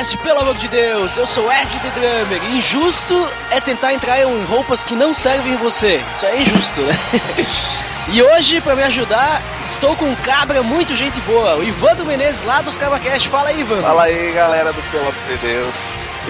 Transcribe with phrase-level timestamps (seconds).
[0.00, 1.14] Podcast, pelo amor de Deus!
[1.18, 2.42] Eu sou Ed The Drummer.
[2.54, 6.02] Injusto é tentar entrar em roupas que não servem em você.
[6.16, 6.94] Isso é injusto, né?
[8.12, 12.42] E hoje, pra me ajudar, estou com um cabra muito gente boa, o Ivandro Menezes
[12.42, 13.28] lá dos CabraCast.
[13.28, 13.84] Fala aí, Ivandro.
[13.84, 15.74] Fala aí, galera do Pelo Amor de Deus.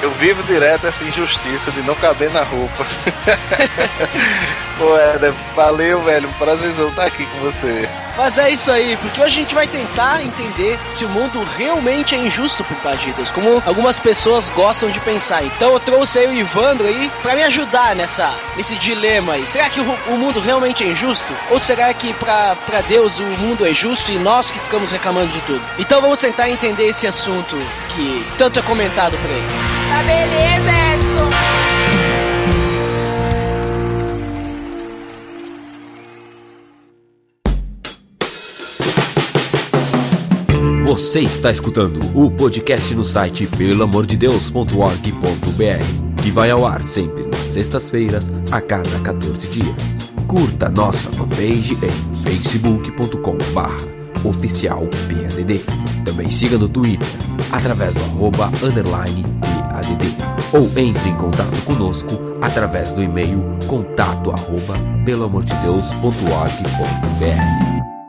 [0.02, 2.86] Eu vivo direto essa injustiça de não caber na roupa.
[4.80, 6.26] Pô, Éder, valeu, velho.
[6.38, 7.86] Prazerzão estar aqui com você.
[8.16, 12.14] Mas é isso aí, porque hoje a gente vai tentar entender se o mundo realmente
[12.14, 15.44] é injusto por parte de Deus, como algumas pessoas gostam de pensar.
[15.44, 19.46] Então eu trouxe aí o Ivandro aí pra me ajudar nessa, nesse dilema aí.
[19.46, 21.34] Será que o, o mundo realmente é injusto?
[21.50, 25.28] Ou será que pra, pra Deus o mundo é justo e nós que ficamos reclamando
[25.28, 25.62] de tudo?
[25.78, 27.54] Então vamos tentar entender esse assunto
[27.94, 29.44] que tanto é comentado por aí.
[29.90, 31.19] Tá beleza, Edson!
[41.00, 48.28] Você está escutando o podcast no site pelamordedeus.org.br que vai ao ar sempre nas sextas-feiras
[48.52, 50.12] a cada 14 dias.
[50.28, 51.88] Curta nossa fanpage em
[52.22, 53.38] facebook.com
[54.28, 55.62] oficial PADD.
[56.04, 57.08] Também siga no Twitter
[57.50, 60.04] através do arroba underline PADD
[60.52, 62.10] ou entre em contato conosco
[62.42, 64.74] através do e-mail contato arroba
[65.06, 67.99] pelamordedeus.org.br.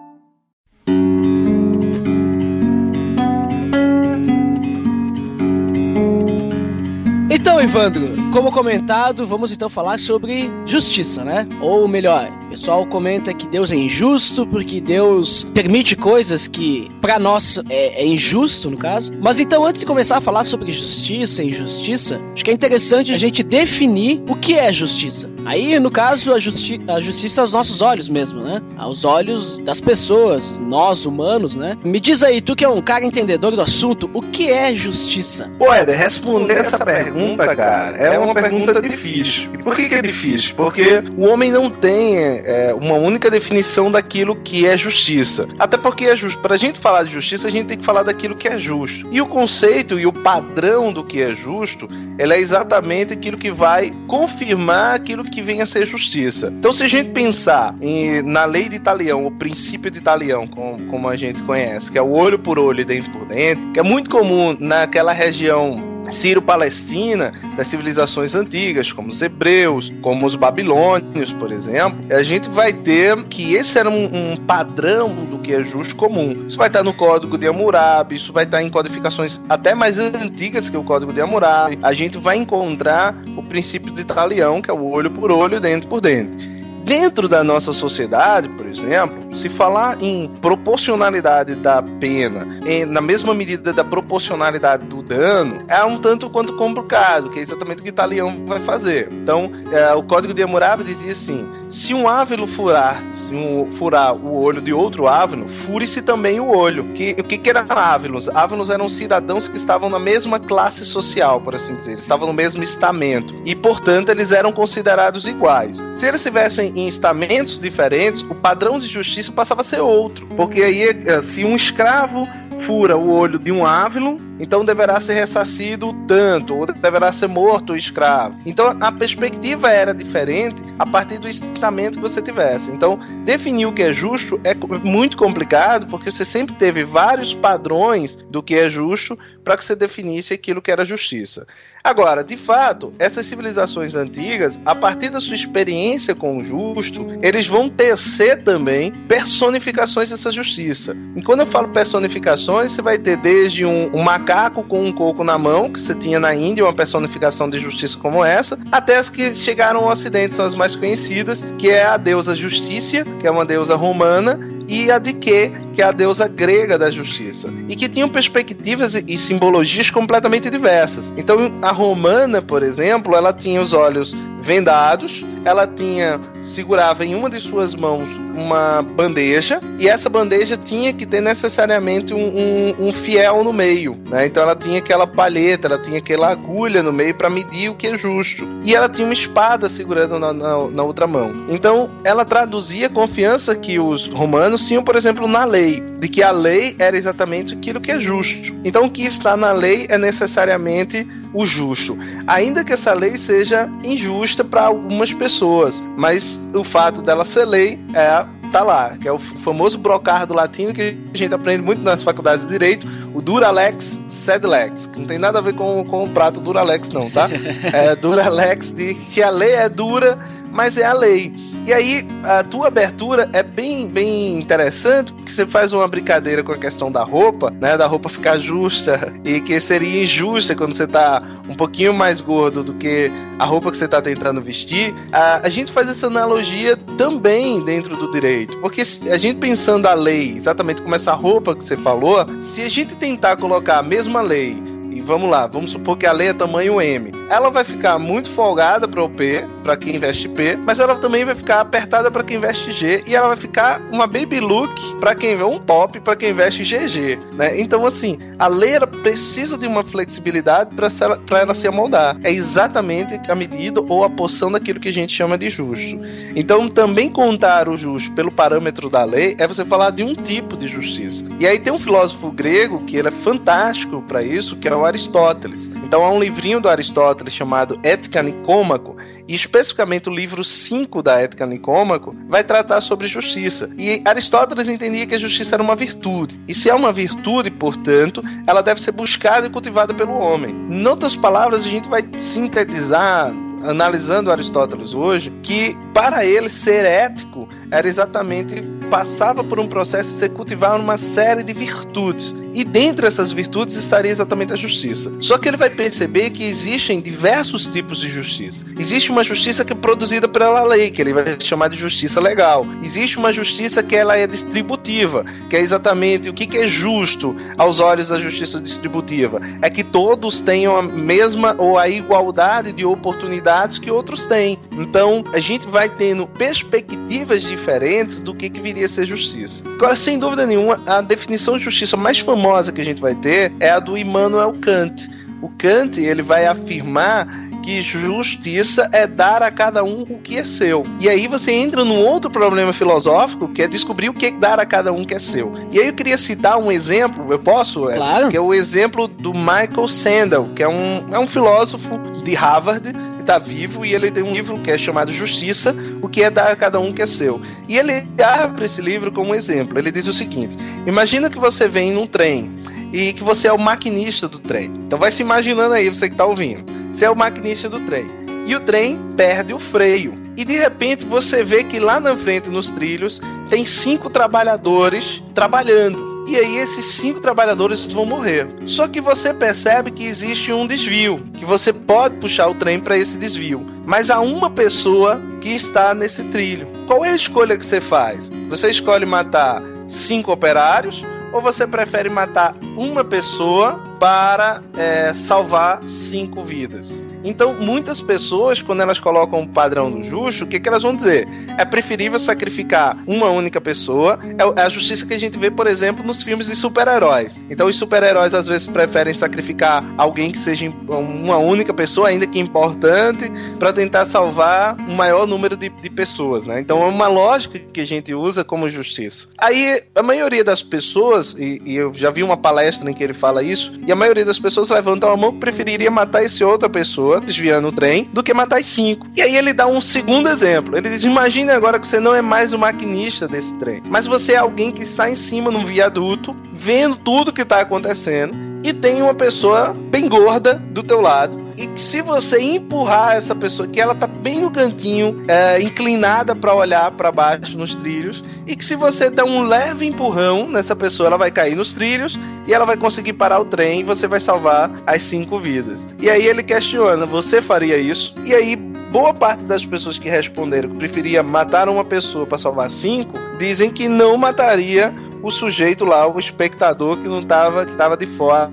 [7.42, 11.48] Então, Ivandro, como comentado, vamos então falar sobre justiça, né?
[11.60, 17.18] Ou melhor, o pessoal comenta que Deus é injusto porque Deus permite coisas que para
[17.18, 19.12] nós é, é, injusto, no caso.
[19.20, 23.12] Mas então, antes de começar a falar sobre justiça e injustiça, acho que é interessante
[23.12, 25.28] a gente definir o que é justiça.
[25.46, 28.62] Aí, no caso, a, justi a justiça aos nossos olhos mesmo, né?
[28.78, 31.78] Aos olhos das pessoas, nós humanos, né?
[31.84, 35.52] Me diz aí, tu que é um cara entendedor do assunto, o que é justiça?
[35.58, 39.50] Pô, Éder, responder essa pergunta, cara, é uma pergunta difícil.
[39.54, 40.56] E por que, que é difícil?
[40.56, 45.48] Porque o homem não tem é, uma única definição daquilo que é justiça.
[45.58, 46.40] Até porque é justo.
[46.40, 49.08] Pra gente falar de justiça, a gente tem que falar daquilo que é justo.
[49.12, 53.52] E o conceito e o padrão do que é justo, ele é exatamente aquilo que
[53.52, 56.52] vai confirmar aquilo que vem a ser justiça.
[56.58, 60.88] Então, se a gente pensar em, na lei de Italião, o princípio de Italião, como,
[60.88, 63.80] como a gente conhece, que é o olho por olho e dente por dente, que
[63.80, 71.32] é muito comum naquela região Sírio-Palestina das civilizações antigas, como os hebreus, como os babilônios,
[71.34, 75.64] por exemplo, a gente vai ter que esse era um, um, padrão do que é
[75.64, 76.46] justo comum.
[76.48, 80.70] Isso vai estar no Código de Hammurabi, isso vai estar em codificações até mais antigas
[80.70, 81.80] que o Código de Hammurabi.
[81.82, 85.88] A gente vai encontrar o princípio de Italião, que é o olho por olho, dente
[85.88, 86.61] por dente.
[86.92, 93.34] Dentro da nossa sociedade, por exemplo, se falar em proporcionalidade da pena, em, na mesma
[93.34, 97.90] medida da proporcionalidade do dano, é um tanto quanto complicado, que é exatamente o que
[97.90, 99.08] o italiano vai fazer.
[99.10, 104.14] Então, é, o Código de Hammurabi dizia assim: se um ávilo furar, se um, furar
[104.14, 106.84] o olho de outro ávilo, fure-se também o olho.
[106.94, 108.28] Que, o que, que eram ávilos?
[108.28, 112.34] Ávilos eram cidadãos que estavam na mesma classe social, por assim dizer, eles estavam no
[112.34, 115.82] mesmo estamento e, portanto, eles eram considerados iguais.
[115.94, 120.28] Se eles tivessem em estamentos diferentes, o padrão de justiça passava a ser outro.
[120.36, 120.88] Porque aí,
[121.24, 122.28] se um escravo
[122.66, 127.74] fura o olho de um ávilo, então deverá ser ressarcido tanto, ou deverá ser morto
[127.74, 128.38] o escravo.
[128.46, 132.72] Então a perspectiva era diferente a partir do estamento que você tivesse.
[132.72, 138.16] Então, definir o que é justo é muito complicado, porque você sempre teve vários padrões
[138.16, 141.46] do que é justo para que você definisse aquilo que era justiça.
[141.84, 147.48] Agora, de fato, essas civilizações antigas, a partir da sua experiência com o justo, eles
[147.48, 150.96] vão tecer também personificações dessa justiça.
[151.16, 154.31] E quando eu falo personificações, você vai ter desde um, um macaco
[154.70, 158.24] com um coco na mão, que você tinha na Índia, uma personificação de justiça como
[158.24, 162.34] essa, até as que chegaram ao Ocidente, são as mais conhecidas, que é a deusa
[162.34, 164.40] Justícia, que é uma deusa romana,
[164.70, 168.96] e a de que, que é a deusa grega da justiça, e que tinham perspectivas
[168.96, 171.14] e simbologias completamente diversas.
[171.16, 177.30] Então, a romana, por exemplo, ela tinha os olhos vendados, ela tinha segurava em uma
[177.30, 178.04] de suas mãos
[178.36, 183.96] uma bandeja e essa bandeja tinha que ter necessariamente um, um, um fiel no meio,
[184.10, 184.26] né?
[184.26, 187.88] Então ela tinha aquela palheta, ela tinha aquela agulha no meio para medir o que
[187.88, 191.32] é justo e ela tinha uma espada segurando na, na, na outra mão.
[191.50, 196.24] Então ela traduzia a confiança que os romanos distorciam, por exemplo, na lei, de que
[196.24, 198.54] a lei era exatamente aquilo que é justo.
[198.64, 201.98] Então, o que está na lei é necessariamente o justo,
[202.28, 207.80] ainda que essa lei seja injusta para algumas pessoas, mas o fato dela ser lei
[207.94, 211.82] é tá lá, que é o famoso brocar do latino que a gente aprende muito
[211.82, 212.86] nas faculdades de direito,
[213.16, 216.90] o Duralex sed lex, que não tem nada a ver com, com o prato Duralex
[216.90, 217.30] não, tá?
[217.72, 220.20] É Duralex de que a lei é dura,
[220.52, 221.34] mas é a lei.
[221.66, 226.52] E aí, a tua abertura é bem, bem interessante, porque você faz uma brincadeira com
[226.52, 227.78] a questão da roupa, né?
[227.78, 232.64] Da roupa ficar justa e que seria injusta quando você tá um pouquinho mais gordo
[232.64, 234.94] do que a roupa que você tá tentando vestir.
[235.12, 239.94] A, a gente faz essa analogia também dentro do direito, porque a gente pensando a
[239.94, 244.22] lei, exatamente como essa roupa que você falou, se a gente tentar colocar a mesma
[244.22, 247.12] lei vamos lá, vamos supor que a lei é tamanho M.
[247.30, 251.24] Ela vai ficar muito folgada para o P, para quem investe P, mas ela também
[251.24, 255.16] vai ficar apertada para quem investe G e ela vai ficar uma baby look para
[255.16, 257.60] quem vê um pop para quem investe GG, né?
[257.60, 262.18] Então assim, a lei ela precisa de uma flexibilidade para ela se amoldar.
[262.24, 266.00] É exatamente a medida ou a porção daquilo que a gente chama de justo.
[266.36, 270.58] Então também contar o justo pelo parâmetro da lei é você falar de um tipo
[270.58, 271.24] de justiça.
[271.40, 274.81] E aí tem um filósofo grego que ele é fantástico para isso, que é o
[274.86, 275.70] Aristóteles.
[275.84, 278.96] Então há um livrinho do Aristóteles chamado Ética Nicômaco,
[279.28, 283.70] e especificamente o livro 5 da Ética Nicômaco vai tratar sobre justiça.
[283.78, 286.40] E Aristóteles entendia que a justiça era uma virtude.
[286.48, 290.56] E se é uma virtude, portanto, ela deve ser buscada e cultivada pelo homem.
[290.70, 297.48] Em outras palavras, a gente vai sintetizar analisando Aristóteles hoje, que para ele ser ético
[297.72, 302.36] era exatamente passava por um processo de se cultivar uma série de virtudes.
[302.54, 305.10] E dentre essas virtudes estaria exatamente a justiça.
[305.22, 308.66] Só que ele vai perceber que existem diversos tipos de justiça.
[308.78, 312.66] Existe uma justiça que é produzida pela lei, que ele vai chamar de justiça legal.
[312.84, 317.80] Existe uma justiça que ela é distributiva, que é exatamente o que é justo aos
[317.80, 319.40] olhos da justiça distributiva.
[319.62, 324.60] É que todos tenham a mesma ou a igualdade de oportunidades que outros têm.
[324.74, 329.64] Então, a gente vai tendo perspectivas diferentes do que, que viria a ser justiça.
[329.76, 333.54] Agora, sem dúvida nenhuma, a definição de justiça mais famosa que a gente vai ter
[333.60, 335.08] é a do Immanuel Kant.
[335.42, 337.28] O Kant ele vai afirmar
[337.62, 340.84] que justiça é dar a cada um o que é seu.
[341.00, 344.60] E aí você entra num outro problema filosófico, que é descobrir o que é dar
[344.60, 345.54] a cada um que é seu.
[345.72, 347.84] E aí eu queria citar um exemplo, eu posso?
[347.84, 348.30] Claro.
[348.30, 352.92] Que é o exemplo do Michael Sandel, que é um, é um filósofo de Harvard,
[353.22, 356.52] está vivo e ele tem um livro que é chamado Justiça, o que é dar
[356.52, 357.42] a cada um que é seu.
[357.68, 359.80] E ele abre esse livro como exemplo.
[359.80, 362.52] Ele diz o seguinte: Imagina que você vem num trem
[362.92, 364.66] e que você é o maquinista do trem.
[364.86, 366.64] Então vai se imaginando aí, você que está ouvindo.
[366.92, 368.06] Você é o maquinista do trem.
[368.46, 370.20] E o trem perde o freio.
[370.36, 376.11] E de repente você vê que lá na frente, nos trilhos, tem cinco trabalhadores trabalhando.
[376.32, 378.48] E aí esses cinco trabalhadores vão morrer.
[378.66, 382.98] Só que você percebe que existe um desvio, que você pode puxar o trem para
[382.98, 383.66] esse desvio.
[383.86, 386.70] Mas há uma pessoa que está nesse trilho.
[386.88, 388.32] Qual é a escolha que você faz?
[388.48, 396.46] Você escolhe matar cinco operários ou você prefere matar uma pessoa para é, salvar cinco
[396.46, 397.04] vidas?
[397.24, 400.96] Então, muitas pessoas, quando elas colocam o padrão do justo, o que, que elas vão
[400.96, 401.28] dizer?
[401.58, 404.20] É preferível sacrificar uma única pessoa.
[404.24, 407.40] É, é a justiça que a gente vê, por exemplo, nos filmes de super-heróis.
[407.50, 412.40] Então, os super-heróis às vezes preferem sacrificar alguém que seja uma única pessoa, ainda que
[412.40, 416.60] importante, para tentar salvar um maior número de, de pessoas, né?
[416.60, 419.28] Então, é uma lógica que a gente usa como justiça.
[419.38, 423.14] Aí, a maioria das pessoas, e, e eu já vi uma palestra em que ele
[423.14, 426.70] fala isso, e a maioria das pessoas levantam a mão que preferiria matar esse outra
[426.70, 429.08] pessoa pessoa desviando o trem do que matar as cinco.
[429.16, 430.78] E aí ele dá um segundo exemplo.
[430.78, 434.34] Ele diz: Imagine agora que você não é mais o maquinista desse trem, mas você
[434.34, 439.02] é alguém que está em cima num viaduto, vendo tudo que está acontecendo e tem
[439.02, 441.52] uma pessoa bem gorda do teu lado.
[441.58, 446.36] E que se você empurrar essa pessoa que ela tá bem no cantinho é, inclinada
[446.36, 450.76] para olhar para baixo nos trilhos e que se você der um leve empurrão nessa
[450.76, 454.08] pessoa ela vai cair nos trilhos e ela vai conseguir parar o trem e você
[454.08, 455.88] vai salvar as cinco vidas.
[456.00, 458.16] E aí ele questiona você faria isso?
[458.26, 462.72] E aí boa parte das pessoas que responderam que preferia matar uma pessoa para salvar
[462.72, 467.96] cinco dizem que não mataria o sujeito lá, o espectador que não tava, que tava
[467.98, 468.52] de fora,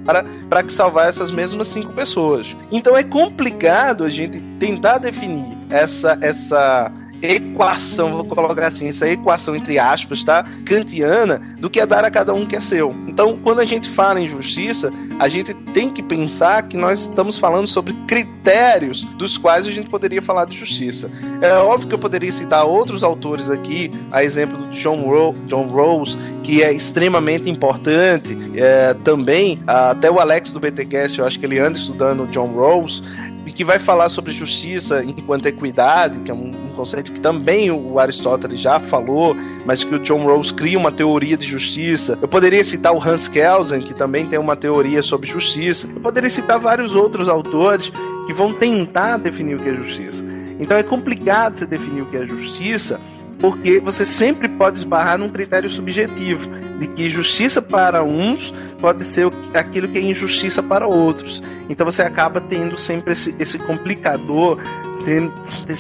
[0.49, 2.57] para que salvar essas mesmas cinco pessoas.
[2.71, 9.57] Então é complicado a gente tentar definir essa essa equação, vou colocar assim, essa equação
[9.57, 10.45] entre aspas, tá?
[10.65, 12.95] Kantiana, do que é dar a cada um que é seu.
[13.07, 17.39] Então, quando a gente fala em justiça, a gente tem que pensar que nós estamos
[17.39, 21.11] falando sobre critérios dos quais a gente poderia falar de justiça.
[21.41, 25.67] É óbvio que eu poderia citar outros autores aqui, a exemplo do John, Ro John
[25.67, 31.47] Rose, que é extremamente importante, é, também, até o Alex do BTcast, eu acho que
[31.47, 33.03] ele anda estudando John Rose,
[33.49, 37.71] e que vai falar sobre justiça enquanto equidade, que é um, um, conceito que também
[37.71, 42.19] o Aristóteles já falou, mas que o John Rawls cria uma teoria de justiça.
[42.21, 45.89] Eu poderia citar o Hans Kelsen, que também tem uma teoria sobre justiça.
[45.95, 47.91] Eu poderia citar vários outros autores
[48.27, 50.23] que vão tentar definir o que é justiça.
[50.61, 53.01] Então é complicado você definir o que é justiça,
[53.41, 59.29] porque você sempre pode esbarrar num critério subjetivo de que justiça para uns pode ser
[59.55, 61.43] aquilo que é injustiça para outros.
[61.69, 64.59] Então você acaba tendo sempre esse, esse complicador,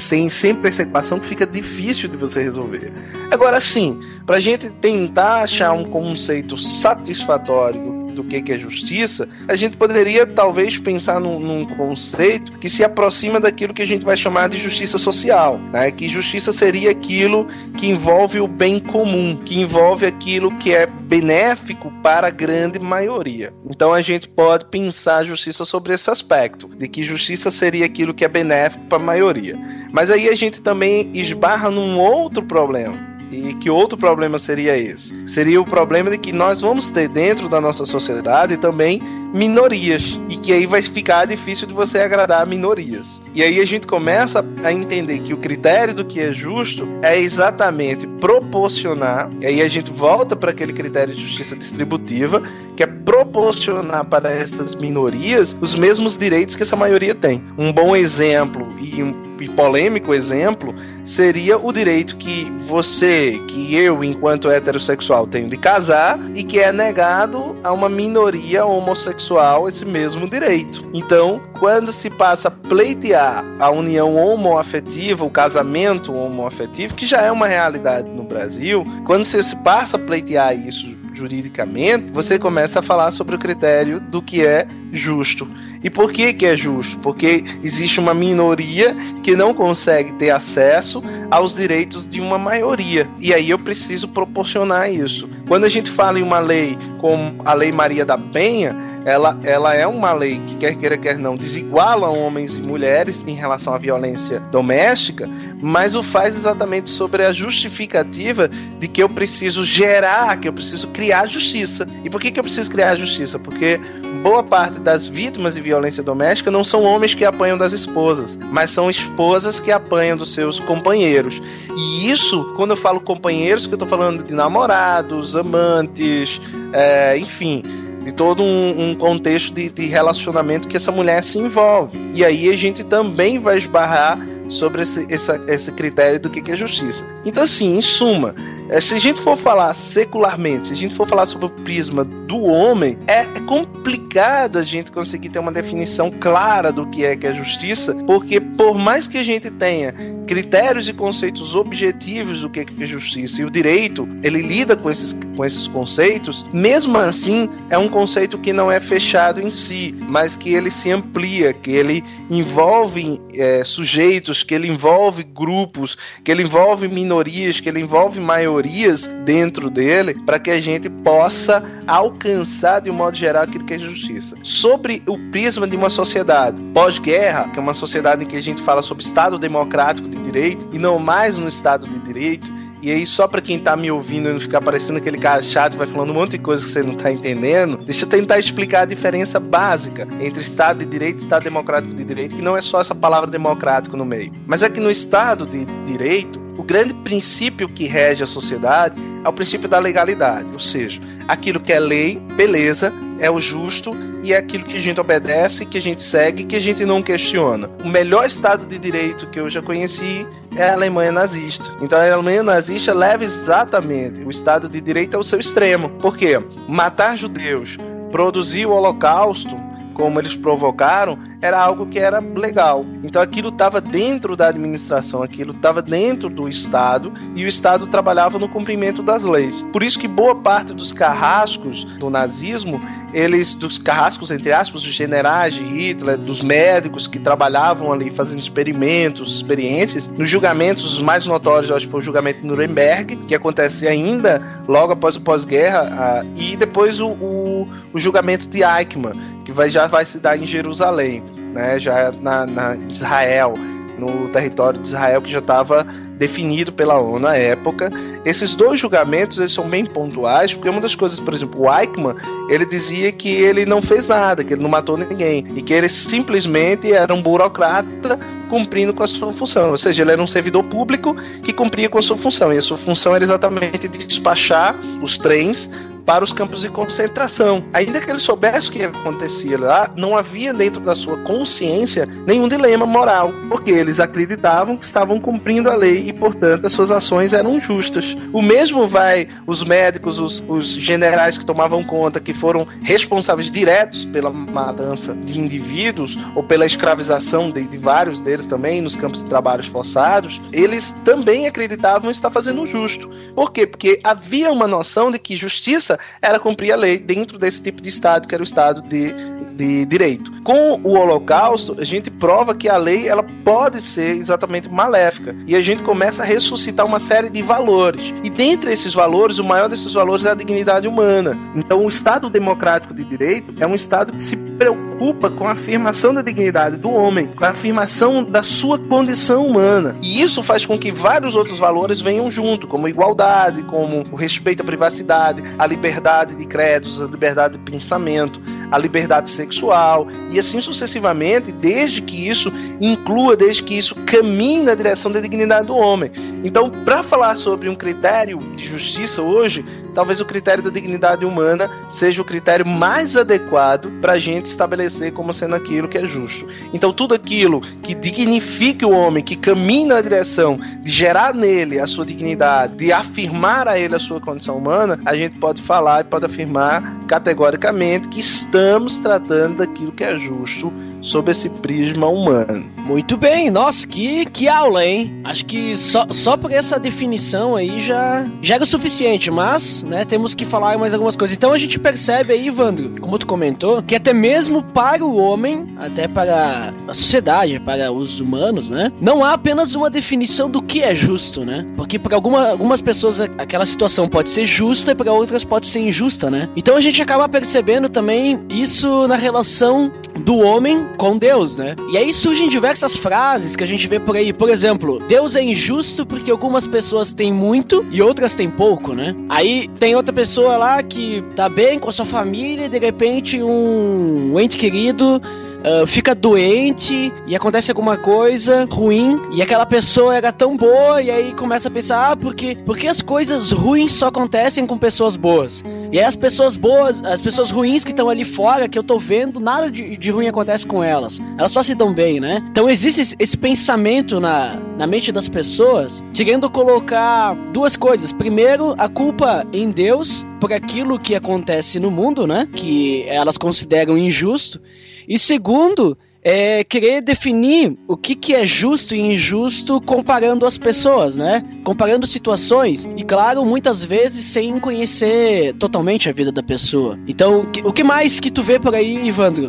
[0.09, 2.93] tem sempre essa equação que fica difícil de você resolver.
[3.31, 9.28] Agora sim, para a gente tentar achar um conceito satisfatório do que, que é justiça,
[9.46, 14.04] a gente poderia talvez pensar num, num, conceito que se aproxima daquilo que a gente
[14.04, 15.90] vai chamar de justiça social, né?
[15.92, 17.46] que justiça seria aquilo
[17.76, 23.52] que envolve o bem comum, que envolve aquilo que é benéfico para a grande maioria.
[23.70, 28.12] Então a gente pode pensar a justiça sobre esse aspecto, de que justiça seria aquilo
[28.12, 29.56] que é benéfico para a maioria.
[29.92, 35.14] Mas aí a gente também esbarra num outro problema e que outro problema seria esse?
[35.28, 39.00] Seria o problema de que nós vamos ter dentro da nossa sociedade também
[39.32, 43.23] minorias e que aí vai ficar difícil de você agradar minorias.
[43.35, 47.18] E aí a gente começa a entender que o critério do que é justo é
[47.18, 52.42] exatamente proporcionar, e aí a gente volta para aquele critério de justiça distributiva,
[52.76, 57.42] que é proporcionar para essas minorias os mesmos direitos que essa maioria tem.
[57.56, 64.02] Um bom exemplo e um e polêmico exemplo seria o direito que você, que eu,
[64.02, 69.84] enquanto heterossexual, tenho de casar e que é negado a uma minoria homossexual homossexual esse
[69.84, 70.88] mesmo direito.
[70.94, 77.32] Então, quando se passa a pleitear a união homoafetiva, o casamento homoafetivo, que já é
[77.32, 83.10] uma realidade no Brasil, quando se passa a pleitear isso juridicamente, você começa a falar
[83.10, 85.48] sobre o critério do que é justo.
[85.82, 86.96] E por que, que é justo?
[86.98, 93.08] Porque existe uma minoria que não consegue ter acesso aos direitos de uma maioria.
[93.20, 95.28] E aí eu preciso proporcionar isso.
[95.48, 98.76] Quando a gente fala em uma lei como a Lei Maria da Penha,
[99.08, 103.32] ela, ela é uma lei que, quer queira, quer não, desiguala homens e mulheres em
[103.32, 105.26] relação à violência doméstica,
[105.62, 108.48] mas o faz exatamente sobre a justificativa
[108.78, 111.88] de que eu preciso gerar, que eu preciso criar justiça.
[112.04, 113.38] E por que, que eu preciso criar justiça?
[113.38, 113.80] Porque
[114.22, 118.70] boa parte das vítimas de violência doméstica não são homens que apanham das esposas, mas
[118.70, 121.40] são esposas que apanham dos seus companheiros.
[121.74, 126.42] E isso, quando eu falo companheiros, que eu estou falando de namorados, amantes,
[126.74, 131.98] é, enfim de todo um, um contexto de, de relacionamento que essa mulher se envolve.
[132.14, 134.18] E aí a gente também vai esbarrar
[134.49, 137.07] sobre esse, esse, esse critério do que é justiça.
[137.25, 138.35] Então, assim, em suma,
[138.69, 142.05] é, se a gente for falar secularmente, se a gente for falar sobre o prisma
[142.05, 147.17] do homem, é, é complicado a gente conseguir ter uma definição clara do que é
[147.17, 149.95] que é justiça, porque por mais que a gente tenha
[150.26, 155.19] critérios e conceitos objetivos do que é justiça e o direito, ele lida com esses,
[155.35, 160.37] com esses conceitos, mesmo assim é um conceito que não é fechado em si, mas
[160.37, 166.42] que ele se amplia, que ele envolve é, sujeitos, que ele envolve grupos, que ele
[166.42, 172.90] envolve minorias, que ele envolve maiorias dentro dele para que a gente possa alcançar de
[172.90, 174.37] um modo geral aquilo que é justiça.
[174.42, 178.61] Sobre o prisma de uma sociedade pós-guerra, que é uma sociedade em que a gente
[178.62, 183.04] fala sobre Estado democrático de direito e não mais no Estado de direito, e aí,
[183.04, 186.11] só para quem tá me ouvindo e não ficar parecendo aquele cara chato vai falando
[186.11, 189.40] um monte de coisa que você não tá entendendo, deixa eu tentar explicar a diferença
[189.40, 192.94] básica entre Estado de Direito e Estado Democrático de Direito, que não é só essa
[192.94, 194.32] palavra democrático no meio.
[194.47, 199.28] Mas é que no Estado de Direito, o grande princípio que rege a sociedade é
[199.28, 203.92] o princípio da legalidade, ou seja, aquilo que é lei, beleza, é o justo
[204.24, 207.00] e é aquilo que a gente obedece, que a gente segue, que a gente não
[207.00, 207.70] questiona.
[207.84, 211.64] O melhor estado de direito que eu já conheci é a Alemanha nazista.
[211.80, 215.88] Então a Alemanha nazista leva exatamente o estado de direito ao seu extremo.
[215.90, 216.40] Por quê?
[216.68, 217.76] Matar judeus,
[218.10, 219.56] produzir o holocausto,
[219.94, 222.85] como eles provocaram, era algo que era legal.
[223.02, 228.38] Então aquilo estava dentro da administração, aquilo estava dentro do Estado e o Estado trabalhava
[228.38, 229.64] no cumprimento das leis.
[229.73, 232.80] Por isso que boa parte dos carrascos do nazismo,
[233.12, 238.40] eles dos carrascos entre aspas, dos generais de Hitler, dos médicos que trabalhavam ali fazendo
[238.40, 243.35] experimentos, experiências, nos julgamentos os mais notórios, acho que foi o julgamento de Nuremberg, que
[243.35, 249.14] acontece ainda logo após o pós-guerra, e depois o, o, o julgamento de Eichmann,
[249.45, 253.55] que vai, já vai se dar em Jerusalém, né, já na, na Israel,
[253.99, 255.87] no território de Israel que já estava
[256.18, 257.90] definido pela ONU na época.
[258.25, 262.16] Esses dois julgamentos eles são bem pontuais, porque uma das coisas, por exemplo, o Eichmann,
[262.50, 265.88] ele dizia que ele não fez nada, que ele não matou ninguém, e que ele
[265.88, 268.18] simplesmente era um burocrata
[268.50, 269.70] cumprindo com a sua função.
[269.70, 272.62] Ou seja, ele era um servidor público que cumpria com a sua função, e a
[272.62, 275.70] sua função era exatamente despachar os trens
[276.08, 277.62] para os campos de concentração.
[277.75, 282.48] Ainda que ele soubesse o que acontecia lá, não havia dentro da sua consciência nenhum
[282.48, 287.34] dilema moral, porque eles acreditavam que estavam cumprindo a lei e, portanto, as suas ações
[287.34, 288.16] eram justas.
[288.32, 294.06] O mesmo vai os médicos, os, os generais que tomavam conta, que foram responsáveis diretos
[294.06, 299.28] pela matança de indivíduos ou pela escravização de, de vários deles também nos campos de
[299.28, 303.10] trabalhos forçados, eles também acreditavam estar fazendo o justo.
[303.34, 303.66] Por quê?
[303.66, 307.90] Porque havia uma noção de que justiça era cumprir a lei dentro desse tipo de
[307.90, 309.12] Estado, que era o Estado de,
[309.54, 310.32] de direito.
[310.42, 315.36] Com o Holocausto, a gente prova que a lei ela pode ser exatamente maléfica.
[315.46, 318.14] E a gente começa a ressuscitar uma série de valores.
[318.23, 321.37] E dentre esses valores, o maior desses valores é a dignidade humana.
[321.55, 326.14] Então, o Estado democrático de direito é um Estado que se preocupa com a afirmação
[326.14, 329.97] da dignidade do homem, com a afirmação da sua condição humana.
[330.02, 334.62] E isso faz com que vários outros valores venham junto, como igualdade, como o respeito
[334.62, 340.60] à privacidade, a liberdade de créditos, a liberdade de pensamento, a liberdade sexual e assim
[340.60, 346.10] sucessivamente, desde que isso inclua, desde que isso caminhe na direção da dignidade do homem.
[346.44, 351.68] Então, para falar sobre um critério de justiça hoje, talvez o critério da dignidade humana
[351.88, 356.46] seja o critério mais adequado para a gente estabelecer como sendo aquilo que é justo.
[356.72, 361.87] Então, tudo aquilo que dignifique o homem, que caminhe na direção de gerar nele a
[361.87, 366.04] sua dignidade, de afirmar a ele a sua condição humana, a gente pode falar e
[366.04, 368.57] pode afirmar categoricamente que estamos
[369.02, 372.64] tratando daquilo que é justo sob esse prisma humano.
[372.78, 375.21] Muito bem, nossa, que, que aula, hein?
[375.25, 380.04] Acho que só, só por essa definição aí já, já era o suficiente, mas né?
[380.04, 381.36] Temos que falar mais algumas coisas.
[381.36, 385.66] Então a gente percebe aí, Evandro, como tu comentou, que até mesmo para o homem,
[385.78, 388.90] até para a sociedade, para os humanos, né?
[389.00, 391.66] Não há apenas uma definição do que é justo, né?
[391.76, 395.80] Porque para alguma, algumas pessoas aquela situação pode ser justa e para outras pode ser
[395.80, 396.49] injusta, né?
[396.56, 399.91] Então a gente acaba percebendo também isso na relação
[400.25, 401.76] do homem com Deus, né?
[401.91, 404.32] E aí surgem diversas frases que a gente vê por aí.
[404.32, 409.15] Por exemplo, Deus é injusto porque algumas pessoas têm muito e outras têm pouco, né?
[409.28, 413.43] Aí tem outra pessoa lá que tá bem com a sua família e de repente
[413.43, 415.21] um ente querido
[415.58, 421.10] uh, fica doente e acontece alguma coisa ruim e aquela pessoa era tão boa e
[421.10, 425.64] aí começa a pensar, ah, porque, porque as coisas ruins só acontecem com pessoas boas?
[425.90, 428.99] E aí as pessoas boas, as pessoas ruins que estão ali fora, que eu tô
[428.99, 431.18] vendo, nada de, de, ruim acontece com elas.
[431.38, 432.44] Elas só se dão bem, né?
[432.50, 438.12] Então existe esse, esse pensamento na, na mente das pessoas, querendo colocar duas coisas.
[438.12, 442.47] Primeiro, a culpa em Deus por aquilo que acontece no mundo, né?
[442.54, 444.60] Que elas consideram injusto.
[445.08, 451.16] E segundo, é querer definir o que, que é justo e injusto comparando as pessoas,
[451.16, 451.42] né?
[451.64, 452.86] Comparando situações.
[452.97, 456.99] E claro, muitas vezes sem conhecer totalmente a vida da pessoa.
[457.06, 459.49] Então, o que mais que tu vê por aí, Ivandro?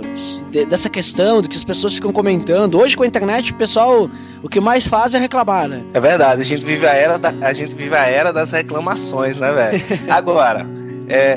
[0.69, 2.79] Dessa questão, do que as pessoas ficam comentando.
[2.79, 4.09] Hoje com a internet, o pessoal,
[4.41, 5.83] o que mais faz é reclamar, né?
[5.93, 9.37] É verdade, a gente vive a era, da, a gente vive a era das reclamações,
[9.37, 9.83] né, velho?
[10.09, 10.65] Agora,
[11.09, 11.35] é,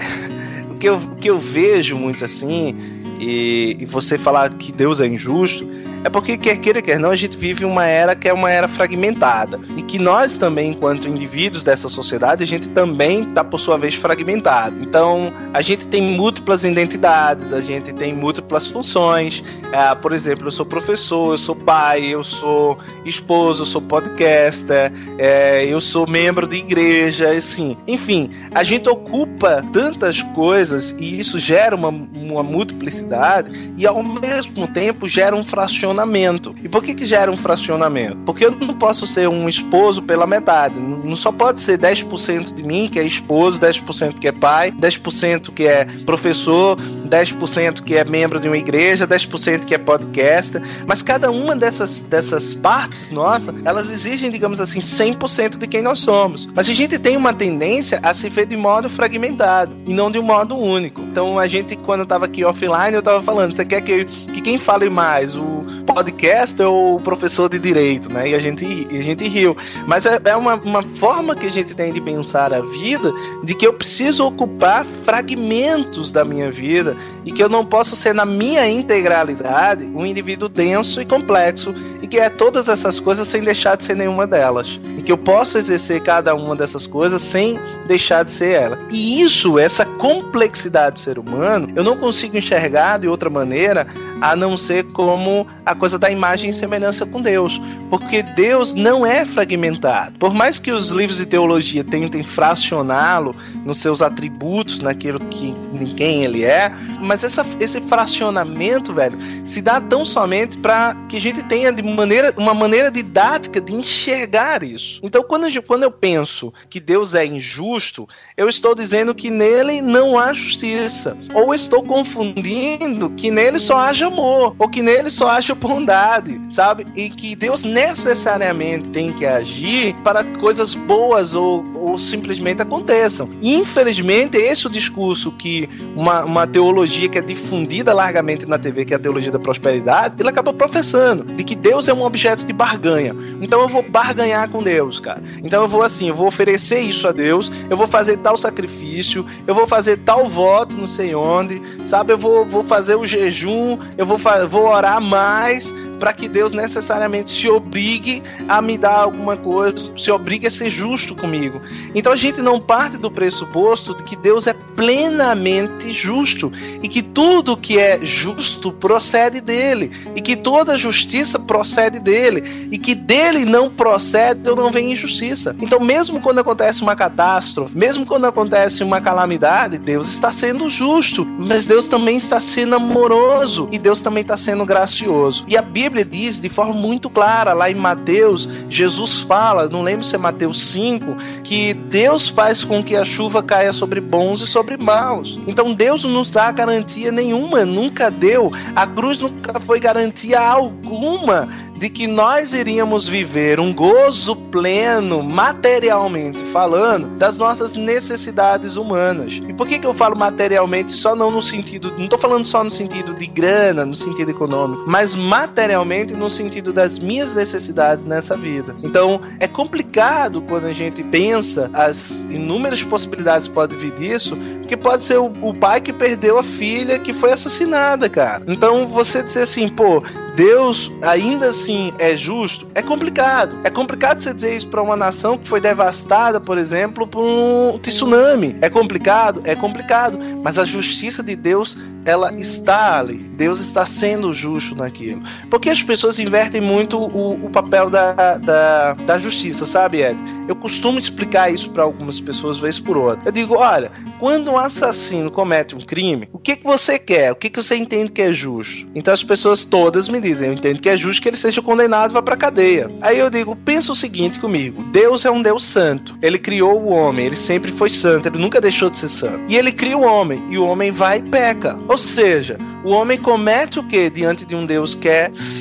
[0.71, 5.01] o, que eu, o que eu vejo muito assim e, e você falar que Deus
[5.01, 5.65] é injusto,
[6.05, 8.67] é porque, quer queira, quer não, a gente vive uma era que é uma era
[8.67, 9.61] fragmentada.
[9.77, 13.95] E que nós também, enquanto indivíduos dessa sociedade, a gente também está, por sua vez,
[13.95, 14.83] fragmentado.
[14.83, 19.45] Então, a gente tem múltiplas identidades, a gente tem múltiplas funções.
[19.73, 24.93] É, por exemplo, eu sou professor, eu sou pai, eu sou esposo, eu sou podcaster,
[25.19, 27.77] é, eu sou membro de igreja, assim.
[27.87, 34.67] Enfim, a gente ocupa tantas coisas e isso gera uma, uma multiplicidade e, ao mesmo
[34.67, 36.55] tempo, gera um fracionamento fracionamento.
[36.63, 38.17] E por que, que gera um fracionamento?
[38.25, 40.75] Porque eu não posso ser um esposo pela metade.
[40.79, 45.53] Não só pode ser 10% de mim, que é esposo, 10% que é pai, 10%
[45.53, 46.79] que é professor,
[47.13, 52.03] 10% que é membro de uma igreja, 10% que é podcaster, mas cada uma dessas,
[52.03, 56.49] dessas partes nossas, elas exigem, digamos assim, 100% de quem nós somos.
[56.55, 60.19] Mas a gente tem uma tendência a se ver de modo fragmentado e não de
[60.19, 61.03] um modo único.
[61.03, 64.41] Então a gente, quando eu tava aqui offline, eu tava falando, você quer que, que
[64.41, 68.31] quem fale mais, o podcaster ou professor de direito, né?
[68.31, 69.57] E a gente, a gente riu.
[69.87, 73.13] Mas é, é uma, uma forma que a gente tem de pensar a vida
[73.45, 78.15] de que eu preciso ocupar fragmentos da minha vida e que eu não posso ser
[78.15, 83.43] na minha integralidade um indivíduo denso e complexo e que é todas essas coisas sem
[83.43, 84.81] deixar de ser nenhuma delas.
[84.99, 88.79] E que eu posso exercer cada uma dessas coisas sem deixar de ser ela.
[88.91, 93.87] E isso, essa complexidade do ser humano, eu não consigo enxergar de outra maneira
[94.23, 97.61] a não ser como a coisa da imagem e semelhança com Deus.
[97.91, 100.17] Porque Deus não é fragmentado.
[100.17, 105.53] Por mais que os livros de teologia tentem fracioná-lo nos seus atributos, naquilo que
[105.97, 111.21] quem ele é, mas essa, esse fracionamento, velho, se dá tão somente para que a
[111.21, 115.01] gente tenha de maneira, uma maneira didática de enxergar isso.
[115.03, 119.83] Então, quando, eu, quando eu penso que Deus é injusto, eu estou dizendo que nele
[119.83, 121.17] não há justiça.
[121.35, 126.87] Ou estou confundindo que nele só haja amor, ou que nele só haja bondade, sabe?
[126.95, 133.29] E que Deus necessariamente tem que agir para coisas boas ou, ou simplesmente aconteçam.
[133.43, 138.85] Infelizmente, esse é o discurso que uma, uma teologia que é difundida largamente na TV,
[138.85, 142.45] que é a teologia da prosperidade, ele acaba professando de que Deus é um objeto
[142.45, 143.15] de barganha.
[143.41, 145.23] Então eu vou barganhar com Deus, cara.
[145.43, 149.25] Então eu vou assim, eu vou oferecer isso a Deus, eu vou fazer tal sacrifício,
[149.47, 152.13] eu vou fazer tal voto, não sei onde, sabe?
[152.13, 157.31] Eu vou, vou fazer o jejum, eu vou, vou orar mais para que Deus necessariamente
[157.31, 161.63] se obrigue a me dar alguma coisa, se obrigue a ser justo comigo.
[161.95, 166.51] Então a gente não parte do pressuposto de que Deus é plenamente justo
[166.83, 172.79] e que tudo que é justo procede dele e que toda justiça procede dele e
[172.79, 175.55] que dele não procede ou não vem injustiça.
[175.61, 181.25] Então mesmo quando acontece uma catástrofe, mesmo quando acontece uma calamidade, Deus está sendo justo,
[181.25, 185.45] mas Deus também está sendo amoroso e Deus também está sendo gracioso.
[185.47, 189.83] E a Bíblia Bíblia diz de forma muito clara, lá em Mateus, Jesus fala, não
[189.83, 194.41] lembro se é Mateus 5, que Deus faz com que a chuva caia sobre bons
[194.41, 195.39] e sobre maus.
[195.47, 198.51] Então Deus não nos dá garantia nenhuma, nunca deu.
[198.75, 201.47] A cruz nunca foi garantia alguma
[201.83, 209.43] de que nós iríamos viver um gozo pleno, materialmente falando, das nossas necessidades humanas.
[209.49, 212.63] E por que, que eu falo materialmente só não no sentido, não estou falando só
[212.63, 215.82] no sentido de grana, no sentido econômico, mas materialmente
[216.17, 218.75] no sentido das minhas necessidades nessa vida.
[218.83, 224.37] Então, é complicado quando a gente pensa as inúmeras possibilidades que pode vir disso,
[224.69, 228.43] que pode ser o, o pai que perdeu a filha que foi assassinada, cara.
[228.47, 230.03] Então, você dizer assim, pô,
[230.35, 233.59] Deus ainda assim é justo, é complicado.
[233.65, 237.79] É complicado você dizer isso para uma nação que foi devastada, por exemplo, por um
[237.79, 238.57] tsunami.
[238.61, 239.43] É complicado?
[239.45, 240.19] É complicado.
[240.43, 243.19] Mas a justiça de Deus, ela está ali.
[243.37, 245.23] Deus está sendo justo naquilo.
[245.51, 250.17] Porque as pessoas invertem muito o, o papel da, da, da justiça, sabe, Ed?
[250.49, 253.29] Eu costumo explicar isso para algumas pessoas, vez por outra.
[253.29, 257.33] Eu digo, olha, quando um assassino comete um crime, o que, que você quer?
[257.33, 258.89] O que, que você entende que é justo?
[258.95, 262.11] Então as pessoas todas me dizem, eu entendo que é justo que ele seja condenado
[262.11, 262.91] e vá pra cadeia.
[263.01, 266.17] Aí eu digo, pensa o seguinte comigo: Deus é um Deus santo.
[266.21, 269.41] Ele criou o homem, ele sempre foi santo, ele nunca deixou de ser santo.
[269.49, 271.79] E ele cria o homem, e o homem vai e peca.
[271.89, 275.52] Ou seja, o homem comete o que diante de um Deus que é santo?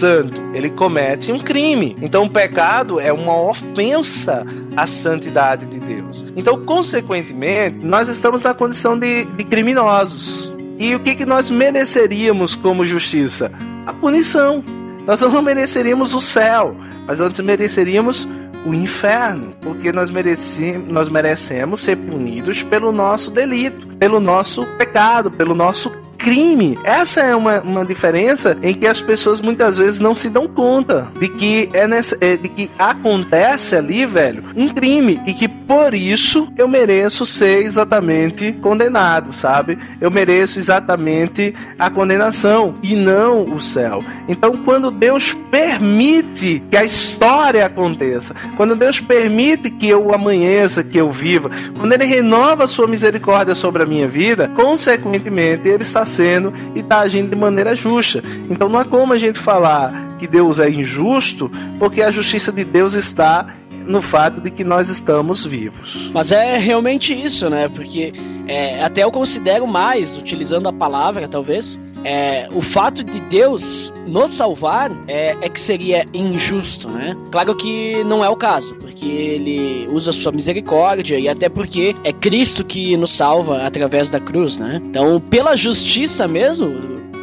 [0.54, 1.96] Ele comete um crime.
[2.02, 6.26] Então o pecado é uma ofensa à santidade de Deus.
[6.36, 10.52] Então, consequentemente, nós estamos na condição de, de criminosos.
[10.78, 13.52] E o que, que nós mereceríamos como justiça?
[13.86, 14.64] A punição.
[15.06, 16.76] Nós não mereceríamos o céu,
[17.08, 18.28] mas nós mereceríamos
[18.66, 25.32] o inferno, porque nós merecemos, nós merecemos ser punidos pelo nosso delito, pelo nosso pecado,
[25.32, 25.92] pelo nosso
[26.22, 26.78] crime.
[26.84, 31.08] Essa é uma, uma diferença em que as pessoas muitas vezes não se dão conta
[31.20, 35.96] de que é, nessa, é de que acontece ali, velho, um crime e que por
[35.96, 39.80] isso eu mereço ser exatamente condenado, sabe?
[40.00, 44.00] Eu mereço exatamente a condenação e não o céu.
[44.28, 51.00] Então, quando Deus permite que a história aconteça, quando Deus permite que eu amanheça, que
[51.00, 56.06] eu viva, quando Ele renova a sua misericórdia sobre a minha vida, consequentemente Ele está
[56.12, 58.22] sendo e está agindo de maneira justa.
[58.50, 62.64] Então não é como a gente falar que Deus é injusto, porque a justiça de
[62.64, 63.56] Deus está
[63.88, 66.12] no fato de que nós estamos vivos.
[66.14, 67.68] Mas é realmente isso, né?
[67.68, 68.14] Porque
[68.48, 74.32] é, até eu considero mais, utilizando a palavra, talvez, é, o fato de Deus nos
[74.32, 77.16] salvar é, é, que seria injusto, né?
[77.32, 82.12] Claro que não é o caso, porque ele usa sua misericórdia e até porque é
[82.12, 84.82] Cristo que nos salva através da cruz, né?
[84.84, 86.68] Então, pela justiça mesmo,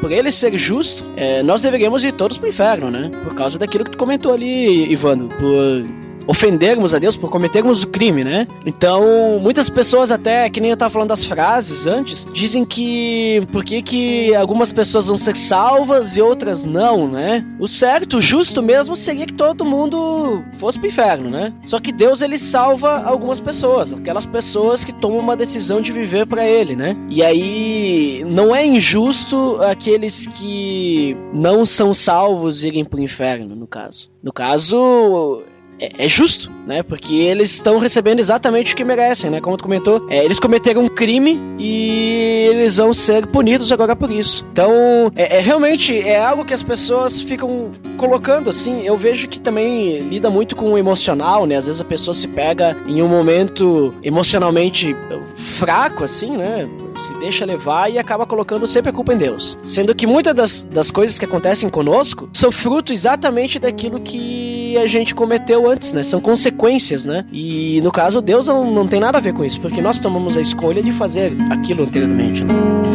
[0.00, 3.10] por ele ser justo, é, nós deveríamos ir todos pro inferno, né?
[3.24, 7.88] Por causa daquilo que tu comentou ali, Ivano, por ofendermos a Deus, por cometermos o
[7.88, 8.46] crime, né?
[8.66, 13.64] Então, muitas pessoas até, que nem eu tava falando das frases antes, dizem que por
[13.64, 17.44] que que algumas pessoas vão ser salvas e outras não, né?
[17.58, 21.52] O certo, o justo mesmo seria que todo mundo fosse pro inferno, né?
[21.64, 26.26] Só que Deus ele salva algumas pessoas, aquelas pessoas que tomam uma decisão de viver
[26.26, 26.94] para ele, né?
[27.08, 34.10] E aí não é injusto aqueles que não são salvos irem pro inferno, no caso.
[34.22, 35.42] No caso,
[35.80, 36.82] é, é, justo, né?
[36.82, 39.40] Porque eles estão recebendo exatamente o que merecem, né?
[39.40, 44.10] Como tu comentou, é, eles cometeram um crime e eles vão ser punidos agora por
[44.10, 44.44] isso.
[44.52, 44.72] Então,
[45.14, 48.82] é, é, realmente é algo que as pessoas ficam colocando assim.
[48.82, 51.56] Eu vejo que também lida muito com o emocional, né?
[51.56, 54.96] Às vezes a pessoa se pega em um momento emocionalmente
[55.36, 56.68] fraco, assim, né?
[56.94, 59.56] Se deixa levar e acaba colocando sempre a culpa em Deus.
[59.64, 64.86] Sendo que muitas das, das coisas que acontecem conosco são fruto exatamente daquilo que a
[64.86, 66.02] gente cometeu antes, né?
[66.02, 67.24] São consequências, né?
[67.32, 70.36] E no caso, Deus não, não tem nada a ver com isso, porque nós tomamos
[70.36, 72.87] a escolha de fazer aquilo anteriormente, né?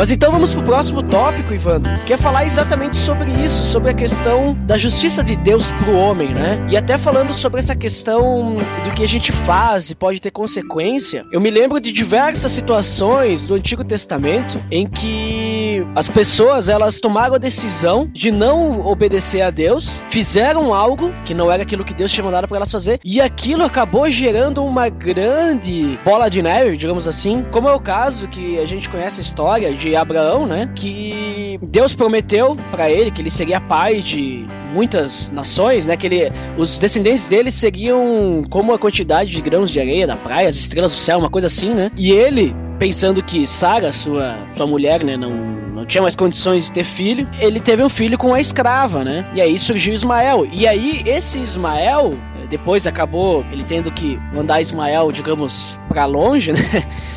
[0.00, 3.92] Mas então vamos pro próximo tópico, Ivandro, que é falar exatamente sobre isso, sobre a
[3.92, 6.66] questão da justiça de Deus pro homem, né?
[6.70, 11.26] E até falando sobre essa questão do que a gente faz e pode ter consequência.
[11.30, 17.34] Eu me lembro de diversas situações do Antigo Testamento em que as pessoas elas tomaram
[17.34, 22.12] a decisão de não obedecer a Deus, fizeram algo que não era aquilo que Deus
[22.12, 27.06] tinha mandado para elas fazer, e aquilo acabou gerando uma grande bola de neve, digamos
[27.08, 30.70] assim, como é o caso que a gente conhece a história de Abraão, né?
[30.74, 35.96] Que Deus prometeu para ele que ele seria pai de muitas nações, né?
[35.96, 40.48] Que ele, os descendentes dele seriam como a quantidade de grãos de areia da praia,
[40.48, 41.90] as estrelas do céu, uma coisa assim, né?
[41.96, 45.59] E ele, pensando que Sara, sua, sua mulher, né, não, não
[45.90, 49.28] tinha mais condições de ter filho, ele teve um filho com a escrava, né?
[49.34, 50.46] E aí surgiu Ismael.
[50.50, 52.14] E aí esse Ismael
[52.48, 56.60] depois acabou ele tendo que mandar Ismael, digamos, para longe, né?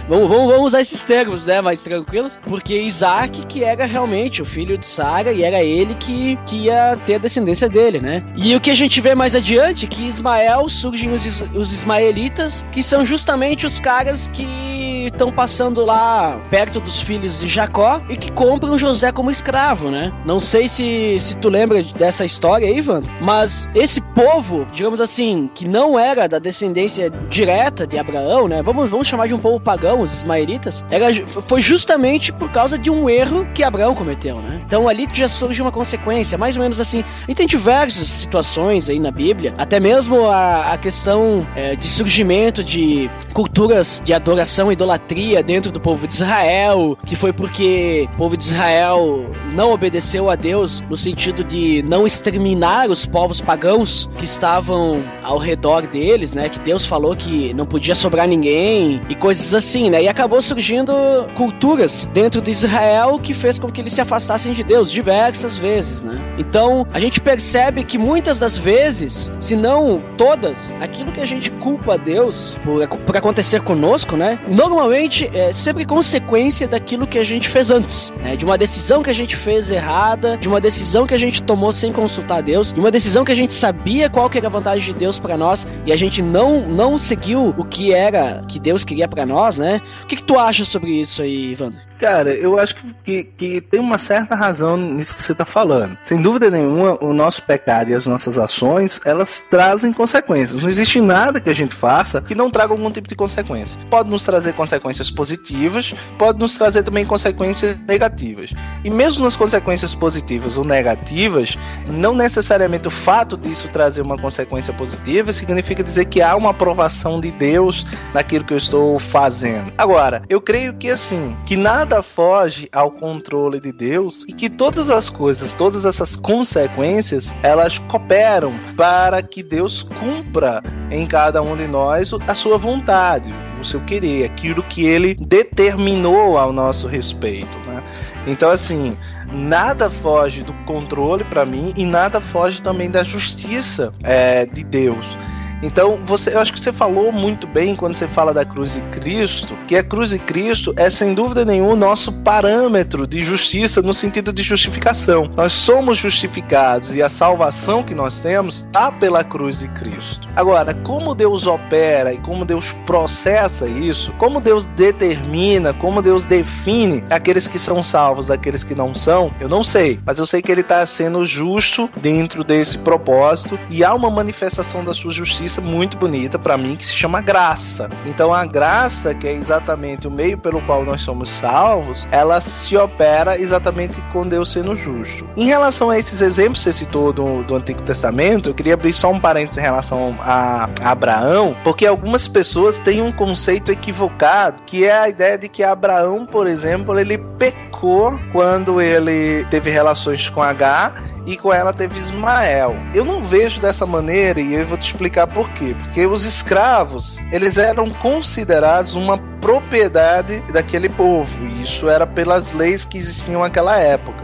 [0.08, 1.60] vamos, vamos, vamos usar esses termos, né?
[1.60, 2.40] Mais tranquilos.
[2.44, 6.96] Porque Isaac, que era realmente o filho de Sara, e era ele que, que ia
[7.06, 8.24] ter a descendência dele, né?
[8.38, 12.84] E o que a gente vê mais adiante, que Ismael surgem os, os ismaelitas, que
[12.84, 14.83] são justamente os caras que
[15.14, 20.12] estão passando lá perto dos filhos de Jacó e que compram José como escravo, né?
[20.26, 25.50] Não sei se, se tu lembra dessa história aí, Ivan, mas esse povo, digamos assim,
[25.54, 28.62] que não era da descendência direta de Abraão, né?
[28.62, 31.08] Vamos, vamos chamar de um povo pagão, os ismaelitas, era,
[31.48, 34.62] foi justamente por causa de um erro que Abraão cometeu, né?
[34.66, 37.06] Então ali já surge uma consequência, mais ou menos assim.
[37.28, 42.64] E tem diversas situações aí na Bíblia, até mesmo a, a questão é, de surgimento
[42.64, 45.03] de culturas de adoração e idolatria
[45.46, 50.36] dentro do povo de Israel, que foi porque o povo de Israel não obedeceu a
[50.36, 56.50] Deus no sentido de não exterminar os povos pagãos que estavam ao redor deles, né?
[56.50, 60.04] Que Deus falou que não podia sobrar ninguém e coisas assim, né?
[60.04, 60.94] E acabou surgindo
[61.36, 66.04] culturas dentro de Israel que fez com que eles se afastassem de Deus diversas vezes,
[66.04, 66.20] né?
[66.38, 71.52] Então a gente percebe que muitas das vezes, se não todas, aquilo que a gente
[71.52, 74.40] culpa a Deus por, por acontecer conosco, né?
[74.48, 74.93] Normalmente
[75.34, 78.36] é sempre consequência daquilo que a gente fez antes, né?
[78.36, 81.72] De uma decisão que a gente fez errada, de uma decisão que a gente tomou
[81.72, 84.94] sem consultar Deus, de uma decisão que a gente sabia qual que era a vantagem
[84.94, 88.84] de Deus para nós e a gente não não seguiu o que era que Deus
[88.84, 89.82] queria para nós, né?
[90.04, 91.74] O que, que tu acha sobre isso aí, Ivan?
[92.04, 95.98] Cara, eu acho que, que tem uma certa razão nisso que você está falando.
[96.04, 100.62] Sem dúvida nenhuma, o nosso pecado e as nossas ações, elas trazem consequências.
[100.62, 103.80] Não existe nada que a gente faça que não traga algum tipo de consequência.
[103.90, 108.54] Pode nos trazer consequências positivas, pode nos trazer também consequências negativas.
[108.84, 114.74] E mesmo nas consequências positivas ou negativas, não necessariamente o fato disso trazer uma consequência
[114.74, 119.72] positiva significa dizer que há uma aprovação de Deus naquilo que eu estou fazendo.
[119.78, 124.50] Agora, eu creio que assim, que nada nada foge ao controle de Deus e que
[124.50, 131.56] todas as coisas, todas essas consequências, elas cooperam para que Deus cumpra em cada um
[131.56, 137.60] de nós a sua vontade, o seu querer, aquilo que ele determinou ao nosso respeito.
[137.60, 137.84] Né?
[138.26, 138.98] Então, assim,
[139.32, 145.16] nada foge do controle para mim e nada foge também da justiça é, de Deus.
[145.64, 148.82] Então, você, eu acho que você falou muito bem quando você fala da cruz de
[148.82, 153.82] Cristo, que a cruz de Cristo é sem dúvida nenhuma o nosso parâmetro de justiça
[153.82, 155.32] no sentido de justificação.
[155.36, 160.28] Nós somos justificados e a salvação que nós temos está pela cruz de Cristo.
[160.36, 167.04] Agora, como Deus opera e como Deus processa isso, como Deus determina, como Deus define
[167.10, 170.52] aqueles que são salvos daqueles que não são, eu não sei, mas eu sei que
[170.52, 175.98] ele está sendo justo dentro desse propósito e há uma manifestação da sua justiça muito
[175.98, 177.90] bonita para mim que se chama graça.
[178.06, 182.76] Então a graça, que é exatamente o meio pelo qual nós somos salvos, ela se
[182.78, 185.28] opera exatamente com Deus sendo justo.
[185.36, 188.94] Em relação a esses exemplos que você citou do, do Antigo Testamento, eu queria abrir
[188.94, 194.64] só um parênteses em relação a, a Abraão, porque algumas pessoas têm um conceito equivocado,
[194.66, 200.30] que é a ideia de que Abraão, por exemplo, ele pecou quando ele teve relações
[200.30, 202.76] com H e com ela teve Ismael.
[202.94, 205.76] Eu não vejo dessa maneira e eu vou te explicar por quê.
[205.80, 212.86] Porque os escravos, eles eram considerados uma propriedade daquele povo, e isso era pelas leis
[212.86, 214.24] que existiam naquela época.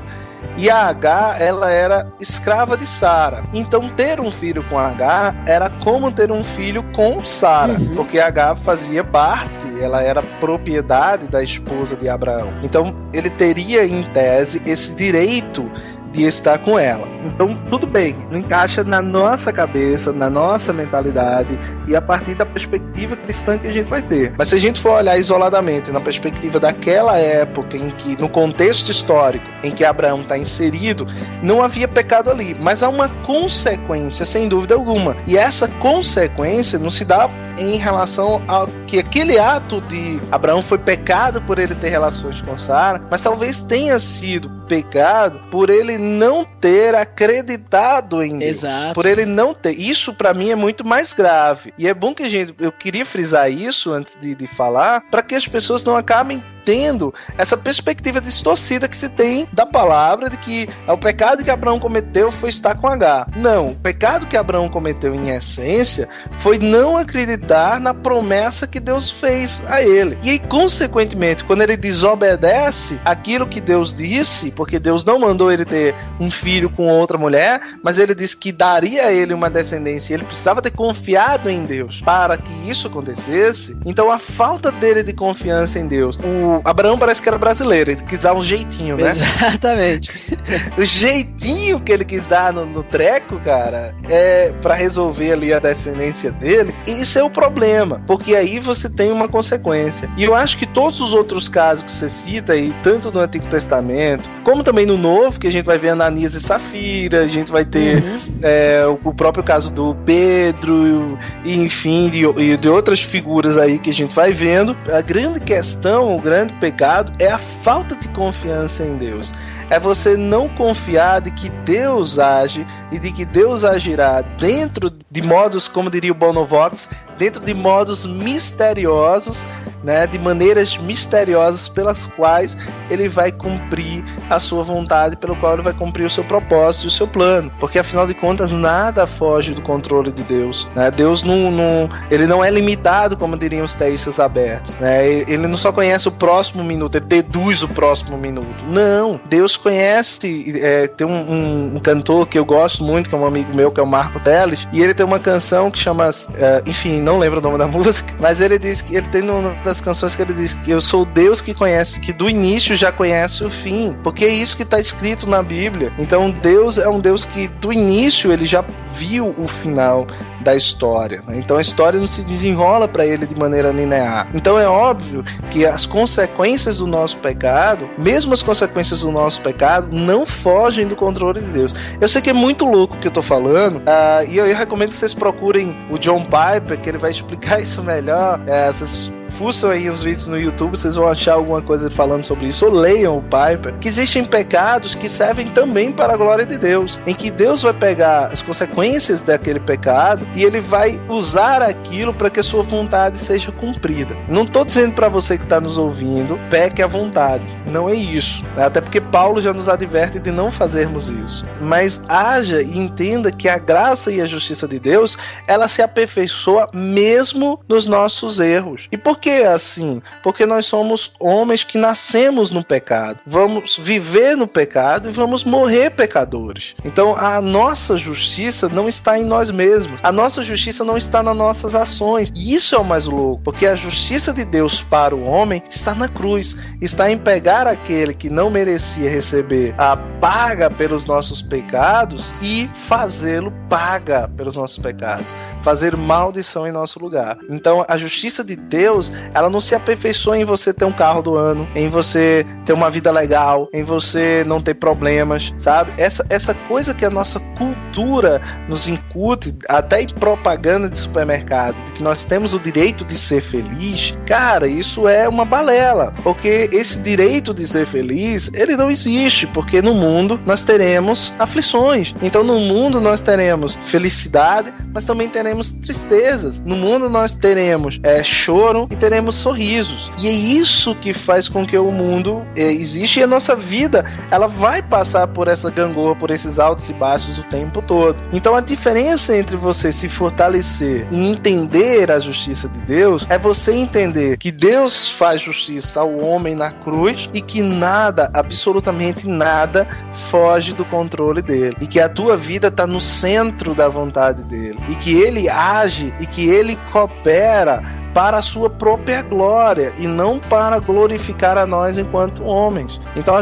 [0.57, 3.43] E a H, ela era escrava de Sara.
[3.53, 7.91] Então, ter um filho com H era como ter um filho com Sara, uhum.
[7.93, 12.51] porque H fazia parte, ela era propriedade da esposa de Abraão.
[12.61, 15.69] Então, ele teria, em tese, esse direito
[16.11, 17.07] de estar com ela.
[17.25, 22.45] Então, tudo bem, não encaixa na nossa cabeça, na nossa mentalidade e a partir da
[22.45, 24.33] perspectiva cristã que a gente vai ter.
[24.37, 28.89] Mas se a gente for olhar isoladamente na perspectiva daquela época em que, no contexto
[28.89, 31.05] histórico em que Abraão está inserido,
[31.43, 35.17] não havia pecado ali, mas há uma consequência, sem dúvida alguma.
[35.27, 40.77] E essa consequência não se dá em relação ao que aquele ato de Abraão foi
[40.77, 46.45] pecado por ele ter relações com Sara, mas talvez tenha sido pecado por ele não
[46.45, 48.57] ter acreditado em Deus.
[48.57, 48.93] Exato.
[48.93, 49.71] Por ele não ter.
[49.71, 51.73] Isso para mim é muito mais grave.
[51.77, 52.53] E é bom que a gente.
[52.59, 57.11] Eu queria frisar isso antes de, de falar, para que as pessoas não acabem tendo
[57.35, 62.31] essa perspectiva distorcida que se tem da palavra de que o pecado que Abraão cometeu
[62.31, 63.27] foi estar com H.
[63.35, 67.48] Não, o pecado que Abraão cometeu em essência foi não acreditar
[67.79, 70.17] na promessa que Deus fez a ele.
[70.23, 75.65] E aí, consequentemente, quando ele desobedece aquilo que Deus disse, porque Deus não mandou ele
[75.65, 80.13] ter um filho com outra mulher, mas ele disse que daria a ele uma descendência,
[80.13, 83.77] ele precisava ter confiado em Deus para que isso acontecesse.
[83.85, 88.03] Então, a falta dele de confiança em Deus, o Abraão parece que era brasileiro, ele
[88.03, 89.09] quis dar um jeitinho, né?
[89.09, 90.11] Exatamente.
[90.77, 95.59] o jeitinho que ele quis dar no, no treco, cara, é para resolver ali a
[95.59, 96.73] descendência dele.
[96.85, 100.09] E isso é o problema, porque aí você tem uma consequência.
[100.17, 103.47] E eu acho que todos os outros casos que você cita aí, tanto no Antigo
[103.47, 107.51] Testamento, como também no Novo, que a gente vai ver Ananias e Safira, a gente
[107.51, 108.19] vai ter uhum.
[108.41, 113.93] é, o próprio caso do Pedro, e enfim, de, de outras figuras aí que a
[113.93, 114.75] gente vai vendo.
[114.91, 119.33] A grande questão, o grande grande pecado é a falta de confiança em Deus.
[119.69, 125.21] É você não confiar de que Deus age e de que Deus agirá dentro de
[125.21, 129.45] modos, como diria o Bonovox, dentro de modos misteriosos,
[129.83, 132.57] né, de maneiras misteriosas pelas quais
[132.89, 136.87] ele vai cumprir a sua vontade, pelo qual ele vai cumprir o seu propósito e
[136.87, 137.51] o seu plano.
[137.59, 140.67] Porque afinal de contas, nada foge do controle de Deus.
[140.75, 140.89] Né?
[140.91, 144.75] Deus não, não, ele não é limitado, como diriam os teístas abertos.
[144.75, 145.05] Né?
[145.27, 148.47] Ele não só conhece o próximo minuto, ele deduz o próximo minuto.
[148.67, 150.59] Não, Deus conhece.
[150.61, 153.71] É, tem um, um, um, cantor que eu gosto muito, que é um amigo meu,
[153.71, 157.17] que é o Marco Teles, e ele tem uma canção que chama, uh, enfim, não
[157.17, 160.21] lembro o nome da música, mas ele diz que ele tem uma das canções que
[160.21, 163.95] ele diz que eu sou Deus que conhece, que do início já conhece o fim,
[164.03, 165.91] porque é isso que está escrito na Bíblia.
[165.97, 170.07] Então Deus é um Deus que do início ele já viu o final
[170.41, 171.23] da história.
[171.27, 171.37] Né?
[171.37, 174.27] Então a história não se desenrola para ele de maneira linear.
[174.33, 179.48] Então é óbvio que as consequências do nosso pecado, mesmo as consequências do nosso pecado
[179.49, 181.75] pecado não fogem do controle de Deus.
[181.99, 184.89] Eu sei que é muito louco o que eu tô falando, uh, e eu, recomendo
[184.89, 188.39] que vocês procurem o John Piper, que ele vai explicar isso melhor.
[188.39, 192.47] Uh, vocês fuçam aí os vídeos no YouTube, vocês vão achar alguma coisa falando sobre
[192.47, 196.57] isso, ou leiam o Piper, que existem pecados que servem também para a glória de
[196.57, 202.13] Deus, em que Deus vai pegar as consequências daquele pecado e ele vai usar aquilo
[202.13, 204.13] para que a sua vontade seja cumprida.
[204.27, 207.45] Não estou dizendo para você que está nos ouvindo, peque à vontade.
[207.65, 208.43] Não é isso.
[208.57, 211.47] Até porque Paulo já nos adverte de não fazermos isso.
[211.61, 215.17] Mas haja e entenda que a graça e a justiça de Deus,
[215.47, 218.89] ela se aperfeiçoa mesmo nos nossos erros.
[218.91, 220.01] E por que que assim?
[220.23, 223.19] Porque nós somos homens que nascemos no pecado.
[223.27, 226.75] Vamos viver no pecado e vamos morrer pecadores.
[226.83, 229.99] Então a nossa justiça não está em nós mesmos.
[230.01, 232.31] A nossa justiça não está nas nossas ações.
[232.35, 235.93] E isso é o mais louco, porque a justiça de Deus para o homem está
[235.93, 236.55] na cruz.
[236.81, 243.53] Está em pegar aquele que não merecia receber a paga pelos nossos pecados e fazê-lo
[243.69, 245.33] paga pelos nossos pecados.
[245.61, 247.37] Fazer maldição em nosso lugar.
[247.49, 251.35] Então a justiça de Deus ela não se aperfeiçoa em você ter um carro do
[251.35, 255.91] ano, em você ter uma vida legal, em você não ter problemas, sabe?
[255.97, 261.93] Essa, essa coisa que a nossa cultura nos incute, até em propaganda de supermercado, de
[261.93, 266.99] que nós temos o direito de ser feliz, cara, isso é uma balela, porque esse
[266.99, 272.13] direito de ser feliz, ele não existe, porque no mundo nós teremos aflições.
[272.21, 276.59] Então no mundo nós teremos felicidade, mas também teremos tristezas.
[276.59, 280.11] No mundo nós teremos é, choro e teremos sorrisos.
[280.17, 284.05] E é isso que faz com que o mundo é, existe e a nossa vida
[284.31, 288.17] ela vai passar por essa gangorra, por esses altos e baixos o tempo todo.
[288.31, 293.73] Então a diferença entre você se fortalecer e entender a justiça de Deus é você
[293.73, 299.87] entender que Deus faz justiça ao homem na cruz e que nada, absolutamente nada,
[300.29, 301.77] foge do controle dele.
[301.81, 304.79] E que a tua vida está no centro da vontade dele.
[304.89, 310.41] E que ele age e que ele coopera para a sua própria glória e não
[310.41, 312.99] para glorificar a nós enquanto homens.
[313.15, 313.41] Então a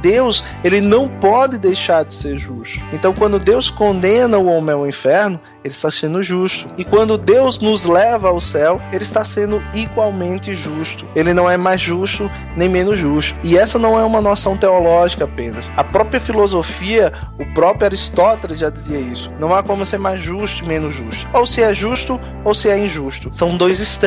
[0.00, 2.82] Deus, ele não pode deixar de ser justo.
[2.94, 6.66] Então quando Deus condena o homem ao inferno, ele está sendo justo.
[6.78, 11.06] E quando Deus nos leva ao céu, ele está sendo igualmente justo.
[11.14, 13.38] Ele não é mais justo nem menos justo.
[13.44, 15.68] E essa não é uma noção teológica apenas.
[15.76, 19.30] A própria filosofia, o próprio Aristóteles já dizia isso.
[19.38, 21.28] Não há como ser mais justo e menos justo.
[21.34, 23.28] Ou se é justo ou se é injusto.
[23.34, 24.05] São dois extremos.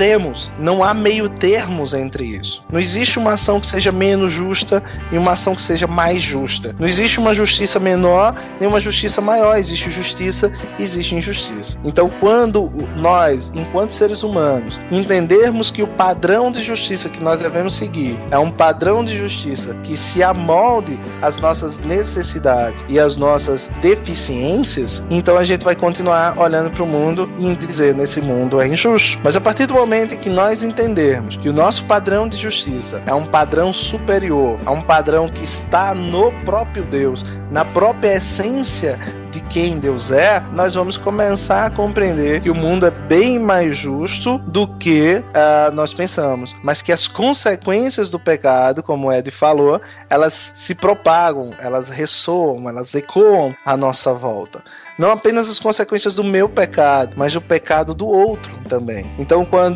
[0.58, 2.64] Não há meio termos entre isso.
[2.72, 4.82] Não existe uma ação que seja menos justa
[5.12, 6.74] e uma ação que seja mais justa.
[6.80, 9.58] Não existe uma justiça menor nem uma justiça maior.
[9.58, 11.78] Existe justiça e existe injustiça.
[11.84, 17.74] Então, quando nós, enquanto seres humanos, entendermos que o padrão de justiça que nós devemos
[17.74, 23.70] seguir é um padrão de justiça que se amolde às nossas necessidades e às nossas
[23.82, 28.68] deficiências, então a gente vai continuar olhando para o mundo e dizer: nesse mundo é
[28.68, 29.20] injusto.
[29.24, 33.02] Mas a partir do momento em que nós entendermos que o nosso padrão de justiça
[33.08, 39.00] é um padrão superior, é um padrão que está no próprio Deus, na própria essência
[39.32, 43.76] de quem Deus é, nós vamos começar a compreender que o mundo é bem mais
[43.76, 49.30] justo do que uh, nós pensamos, mas que as consequências do pecado, como o Ed
[49.32, 54.64] falou, elas se propagam, elas ressoam, elas ecoam à nossa volta
[55.00, 59.10] não apenas as consequências do meu pecado, mas do pecado do outro também.
[59.18, 59.69] Então, quando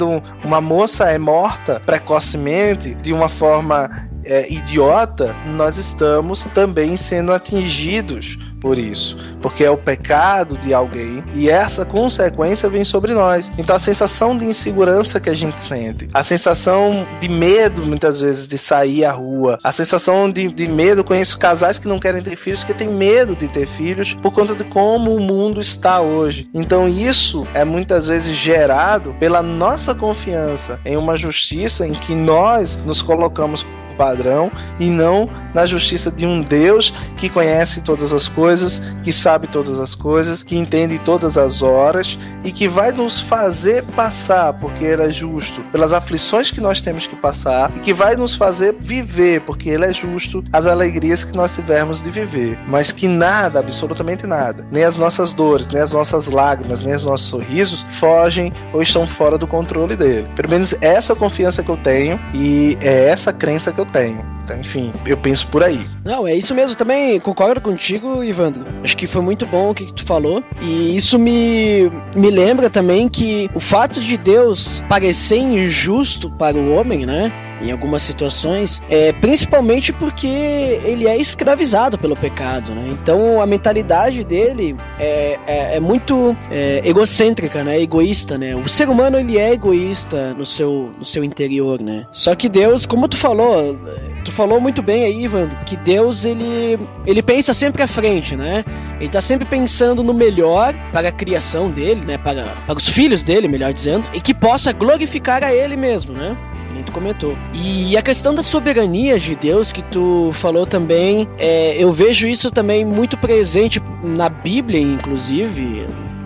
[0.43, 8.37] uma moça é morta precocemente, de uma forma é, idiota, nós estamos também sendo atingidos
[8.63, 13.51] por isso, porque é o pecado de alguém e essa consequência vem sobre nós.
[13.57, 18.47] Então a sensação de insegurança que a gente sente, a sensação de medo muitas vezes
[18.47, 22.37] de sair à rua, a sensação de, de medo, conheço casais que não querem ter
[22.37, 26.49] filhos que têm medo de ter filhos por conta de como o mundo está hoje.
[26.53, 32.77] Então isso é muitas vezes gerado pela nossa confiança em uma justiça em que nós
[32.85, 38.81] nos colocamos padrão e não na justiça de um Deus que conhece todas as coisas,
[39.03, 43.83] que sabe todas as coisas, que entende todas as horas e que vai nos fazer
[43.95, 48.15] passar, porque Ele é justo, pelas aflições que nós temos que passar e que vai
[48.15, 52.59] nos fazer viver, porque Ele é justo, as alegrias que nós tivermos de viver.
[52.67, 57.05] Mas que nada, absolutamente nada, nem as nossas dores, nem as nossas lágrimas, nem os
[57.05, 60.27] nossos sorrisos fogem ou estão fora do controle dele.
[60.35, 64.23] Pelo menos essa confiança que eu tenho e é essa crença que eu tenho.
[64.43, 65.89] Então, enfim, eu penso por aí.
[66.03, 66.75] Não, é isso mesmo.
[66.75, 68.63] Também concordo contigo, Ivandro.
[68.83, 70.43] Acho que foi muito bom o que tu falou.
[70.61, 76.73] E isso me, me lembra também que o fato de Deus parecer injusto para o
[76.73, 77.31] homem, né?
[77.63, 82.89] Em algumas situações, é, principalmente porque ele é escravizado pelo pecado, né?
[82.91, 87.81] Então a mentalidade dele é, é, é muito é, egocêntrica, né?
[87.81, 88.55] Egoísta, né?
[88.55, 92.05] O ser humano ele é egoísta no seu, no seu interior, né?
[92.11, 93.77] Só que Deus, como tu falou,
[94.25, 98.63] tu falou muito bem aí, Ivan, que Deus ele, ele pensa sempre à frente, né?
[98.99, 102.17] Ele tá sempre pensando no melhor para a criação dele, né?
[102.17, 106.37] Para, para os filhos dele, melhor dizendo, e que possa glorificar a ele mesmo, né?
[106.81, 107.37] Tu comentou.
[107.53, 112.49] E a questão da soberania de Deus que tu falou também, é, eu vejo isso
[112.49, 115.85] também muito presente na Bíblia, inclusive,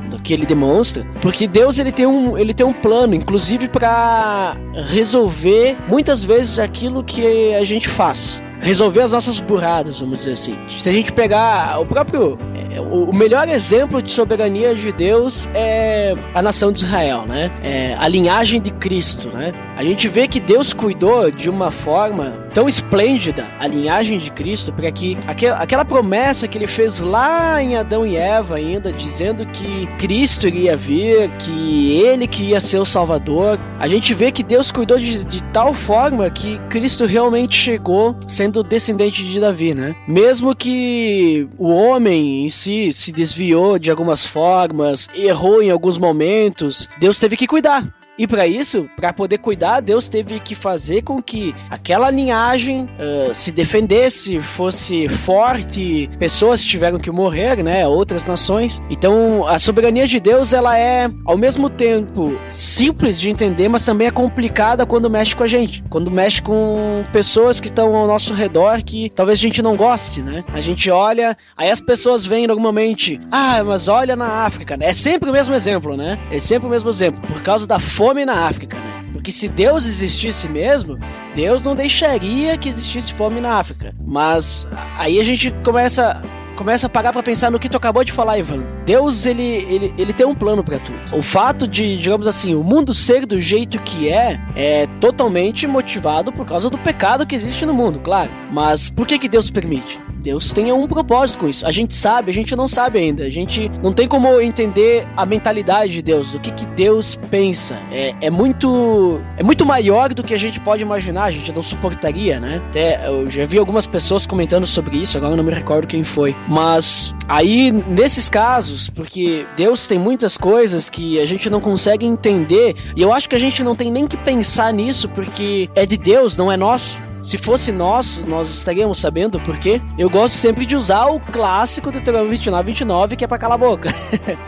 [0.10, 4.56] do que ele demonstra, porque Deus ele tem um, ele tem um plano, inclusive para
[4.90, 10.58] resolver muitas vezes aquilo que a gente faz resolver as nossas burradas, vamos dizer assim.
[10.68, 12.38] Se a gente pegar o próprio
[12.80, 17.52] o melhor exemplo de soberania de Deus é a nação de Israel, né?
[17.64, 19.54] É a linhagem de Cristo, né?
[19.76, 24.74] A gente vê que Deus cuidou de uma forma tão esplêndida a linhagem de Cristo
[24.74, 25.18] para que
[25.56, 30.76] aquela promessa que ele fez lá em Adão e Eva ainda dizendo que Cristo iria
[30.76, 35.26] vir, que ele que ia ser o Salvador, a gente vê que Deus cuidou de,
[35.26, 39.96] de tal forma que Cristo realmente chegou sendo descendente de Davi, né?
[40.08, 46.90] Mesmo que o homem em si se desviou de algumas formas, errou em alguns momentos,
[47.00, 47.97] Deus teve que cuidar.
[48.18, 53.34] E para isso, para poder cuidar, Deus teve que fazer com que aquela linhagem uh,
[53.34, 57.88] se defendesse, fosse forte, pessoas tiveram que morrer, né?
[57.88, 58.82] Outras nações.
[58.90, 64.08] Então, a soberania de Deus, ela é ao mesmo tempo simples de entender, mas também
[64.08, 68.34] é complicada quando mexe com a gente, quando mexe com pessoas que estão ao nosso
[68.34, 70.44] redor que talvez a gente não goste, né?
[70.54, 74.88] A gente olha, aí as pessoas vêm normalmente, ah, mas olha na África, né?
[74.88, 76.18] É sempre o mesmo exemplo, né?
[76.32, 79.06] É sempre o mesmo exemplo, por causa da fome fome na África, né?
[79.12, 80.98] Porque se Deus existisse mesmo,
[81.36, 83.94] Deus não deixaria que existisse fome na África.
[84.00, 84.66] Mas
[84.98, 86.22] aí a gente começa
[86.56, 88.64] começa a parar para pensar no que tu acabou de falar, Ivan.
[88.84, 90.98] Deus, ele, ele, ele tem um plano para tudo.
[91.16, 96.32] O fato de, digamos assim, o mundo ser do jeito que é, é totalmente motivado
[96.32, 98.32] por causa do pecado que existe no mundo, claro.
[98.52, 100.02] Mas por que que Deus permite?
[100.28, 101.66] Deus tenha um propósito com isso.
[101.66, 103.24] A gente sabe, a gente não sabe ainda.
[103.24, 107.80] A gente não tem como entender a mentalidade de Deus, o que, que Deus pensa.
[107.94, 111.64] É, é muito é muito maior do que a gente pode imaginar, a gente não
[111.64, 112.62] suportaria, né?
[112.68, 116.04] Até eu já vi algumas pessoas comentando sobre isso, agora eu não me recordo quem
[116.04, 116.36] foi.
[116.46, 122.76] Mas aí, nesses casos, porque Deus tem muitas coisas que a gente não consegue entender,
[122.98, 125.96] e eu acho que a gente não tem nem que pensar nisso, porque é de
[125.96, 127.07] Deus, não é nosso.
[127.24, 129.82] Se fosse nosso, nós estaríamos sabendo por quê.
[129.98, 133.56] Eu gosto sempre de usar o clássico do Deuteronômio 29, 29, que é pra calar
[133.56, 133.90] a boca.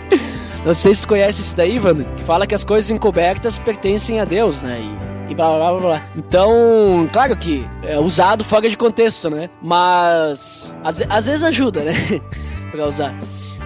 [0.66, 4.26] Não sei se conhece isso daí, Vando, que fala que as coisas encobertas pertencem a
[4.26, 4.82] Deus, né?
[4.82, 9.50] E, e blá, blá blá blá Então, claro que é usado fora de contexto, né?
[9.62, 11.94] Mas às, às vezes ajuda, né?
[12.72, 13.16] pra usar.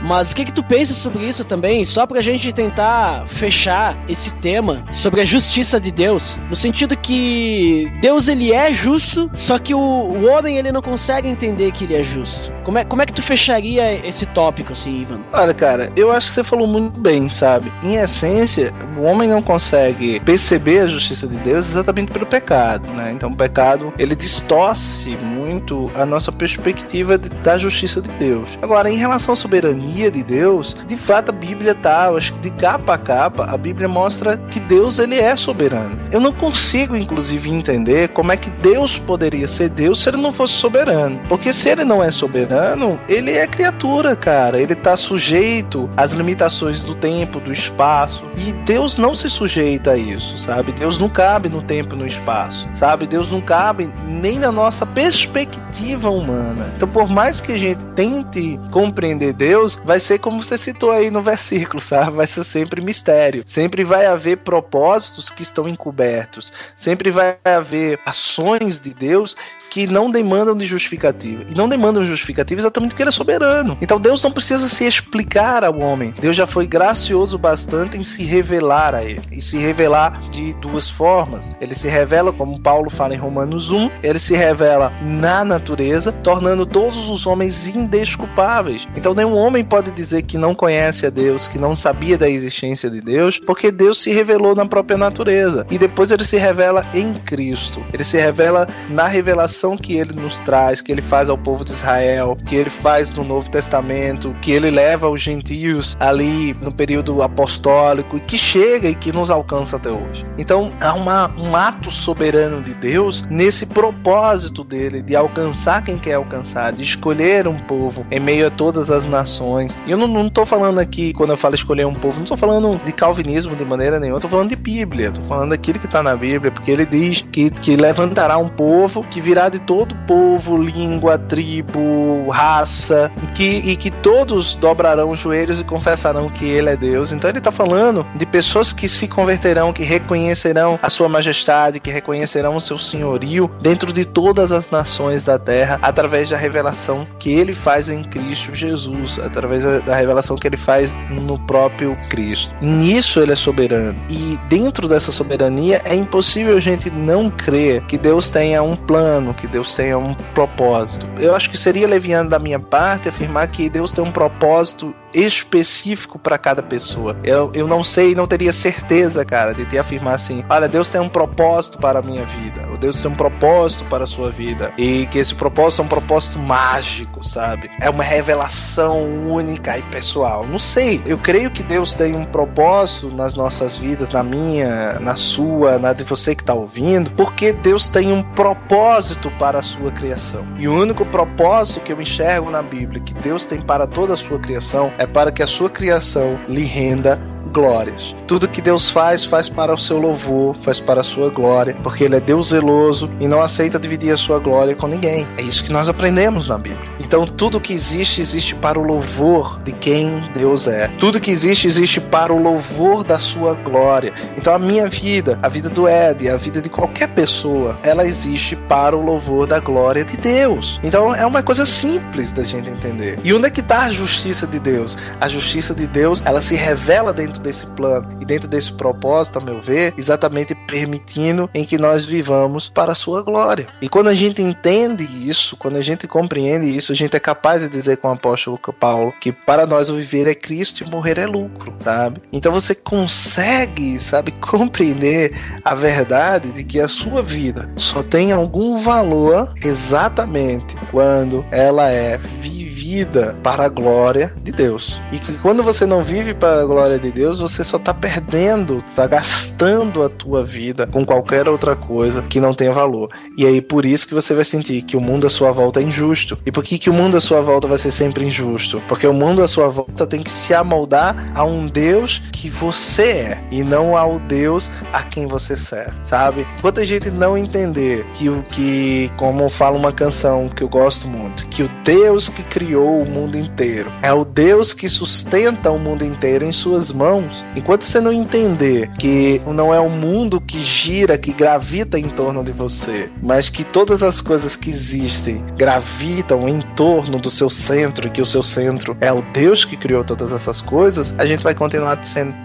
[0.04, 1.86] Mas o que que tu pensa sobre isso também?
[1.86, 7.90] Só pra gente tentar fechar esse tema sobre a justiça de Deus, no sentido que
[8.02, 11.96] Deus ele é justo, só que o, o homem ele não consegue entender que ele
[11.96, 12.52] é justo.
[12.66, 15.22] Como é, como é que tu fecharia esse tópico assim, Ivan?
[15.32, 17.72] Olha, cara, eu acho que você falou muito bem, sabe?
[17.82, 23.12] Em essência, o homem não consegue perceber a justiça de Deus exatamente pelo pecado, né?
[23.12, 28.58] Então o pecado, ele distorce muito a nossa perspectiva de, da justiça de Deus.
[28.62, 32.50] Agora, em relação à soberania de Deus, de fato a Bíblia tá, acho que de
[32.52, 35.98] capa a capa, a Bíblia mostra que Deus ele é soberano.
[36.12, 40.34] Eu não consigo inclusive entender como é que Deus poderia ser Deus se ele não
[40.34, 41.20] fosse soberano.
[41.30, 44.60] Porque se ele não é soberano, ele é criatura, cara.
[44.60, 48.24] Ele tá sujeito às limitações do tempo, do espaço.
[48.38, 50.72] E Deus não se sujeita a isso, sabe?
[50.72, 53.06] Deus não cabe no tempo e no espaço, sabe?
[53.06, 56.72] Deus não cabe nem na nossa perspectiva humana.
[56.76, 61.10] Então, por mais que a gente tente compreender Deus, vai ser como você citou aí
[61.10, 62.18] no versículo, sabe?
[62.18, 63.44] Vai ser sempre mistério.
[63.46, 66.54] Sempre vai haver propósitos que estão encobertos.
[66.76, 69.36] Sempre vai haver ações de Deus
[69.74, 71.46] que não demandam de justificativa.
[71.50, 73.76] E não demandam de justificativa exatamente porque ele é soberano.
[73.82, 76.14] Então Deus não precisa se explicar ao homem.
[76.22, 79.24] Deus já foi gracioso bastante em se revelar a ele.
[79.32, 81.52] E se revelar de duas formas.
[81.60, 86.68] Ele se revela, como Paulo fala em Romanos 1, ele se revela na natureza, tornando
[86.68, 88.88] todos os homens indesculpáveis.
[88.96, 92.92] Então nenhum homem pode dizer que não conhece a Deus, que não sabia da existência
[92.92, 95.66] de Deus, porque Deus se revelou na própria natureza.
[95.72, 97.84] E depois ele se revela em Cristo.
[97.92, 101.72] Ele se revela na revelação que ele nos traz, que ele faz ao povo de
[101.72, 107.22] Israel, que ele faz no Novo Testamento, que ele leva aos gentios ali no período
[107.22, 110.26] apostólico e que chega e que nos alcança até hoje.
[110.38, 116.16] Então há uma, um ato soberano de Deus nesse propósito dele de alcançar quem quer
[116.16, 119.78] alcançar, de escolher um povo em meio a todas as nações.
[119.88, 122.84] E eu não estou falando aqui, quando eu falo escolher um povo, não estou falando
[122.84, 126.16] de calvinismo de maneira nenhuma, estou falando de Bíblia, estou falando daquilo que está na
[126.16, 131.18] Bíblia, porque ele diz que, que levantará um povo que virá de todo povo, língua,
[131.18, 137.12] tribo, raça, que, e que todos dobrarão os joelhos e confessarão que ele é Deus.
[137.12, 141.92] Então ele está falando de pessoas que se converterão, que reconhecerão a sua majestade, que
[141.92, 147.32] reconhecerão o seu senhorio dentro de todas as nações da terra, através da revelação que
[147.32, 152.54] ele faz em Cristo Jesus, através da revelação que ele faz no próprio Cristo.
[152.62, 154.00] Nisso ele é soberano.
[154.10, 159.33] E dentro dessa soberania é impossível a gente não crer que Deus tenha um plano,
[159.34, 161.08] que Deus tenha um propósito.
[161.20, 166.18] Eu acho que seria leviano da minha parte afirmar que Deus tem um propósito específico
[166.18, 167.16] para cada pessoa.
[167.24, 171.00] Eu, eu não sei, não teria certeza, cara, de te afirmar assim: olha, Deus tem
[171.00, 174.74] um propósito para a minha vida, ou Deus tem um propósito para a sua vida,
[174.78, 177.70] e que esse propósito é um propósito mágico, sabe?
[177.82, 180.46] É uma revelação única e pessoal.
[180.46, 185.16] Não sei, eu creio que Deus tem um propósito nas nossas vidas, na minha, na
[185.16, 189.92] sua, na de você que está ouvindo, porque Deus tem um propósito para a sua
[189.92, 190.46] criação.
[190.58, 194.18] E o único propósito que eu enxergo na Bíblia que Deus tem para toda a
[194.18, 197.20] sua criação é para que a sua criação lhe renda
[197.54, 198.16] glórias.
[198.28, 202.04] Tudo que Deus faz, faz para o seu louvor, faz para a sua glória, porque
[202.04, 205.28] Ele é Deus zeloso e não aceita dividir a sua glória com ninguém.
[205.38, 206.92] É isso que nós aprendemos na Bíblia.
[207.00, 210.88] Então, tudo que existe, existe para o louvor de quem Deus é.
[210.98, 214.14] Tudo que existe, existe para o louvor da sua glória.
[214.36, 218.56] Então, a minha vida, a vida do Ed, a vida de qualquer pessoa, ela existe
[218.56, 220.80] para o louvor da glória de Deus.
[220.84, 223.20] Então, é uma coisa simples da gente entender.
[223.24, 224.98] E onde é que está a justiça de Deus?
[225.22, 229.42] A justiça de Deus, ela se revela dentro desse plano e dentro desse propósito, a
[229.42, 233.68] meu ver, exatamente permitindo em que nós vivamos para a sua glória.
[233.82, 237.62] E quando a gente entende isso, quando a gente compreende isso, a gente é capaz
[237.62, 241.18] de dizer com o apóstolo Paulo que para nós o viver é Cristo e morrer
[241.18, 242.22] é lucro, sabe?
[242.32, 245.34] Então você consegue, sabe, compreender
[245.64, 252.18] a verdade de que a sua vida só tem algum valor exatamente quando ela é
[252.18, 255.02] vivida para a glória de Deus.
[255.12, 257.94] E que quando você não vive para a glória de Deus, Deus, você só tá
[257.94, 263.10] perdendo, tá gastando a tua vida com qualquer outra coisa que não tenha valor.
[263.36, 265.84] E aí por isso que você vai sentir que o mundo à sua volta é
[265.84, 266.38] injusto.
[266.46, 268.80] E por que, que o mundo à sua volta vai ser sempre injusto?
[268.88, 273.04] Porque o mundo à sua volta tem que se amoldar a um Deus que você
[273.04, 276.46] é e não ao Deus a quem você serve, sabe?
[276.60, 281.46] Enquanto gente não entender que o que, como fala uma canção que eu gosto muito,
[281.48, 286.04] que o Deus que criou o mundo inteiro é o Deus que sustenta o mundo
[286.04, 287.46] inteiro em suas mãos mãos.
[287.56, 292.44] Enquanto você não entender que não é o mundo que gira, que gravita em torno
[292.44, 298.08] de você, mas que todas as coisas que existem gravitam em torno do seu centro
[298.08, 301.44] e que o seu centro é o Deus que criou todas essas coisas, a gente
[301.44, 302.00] vai continuar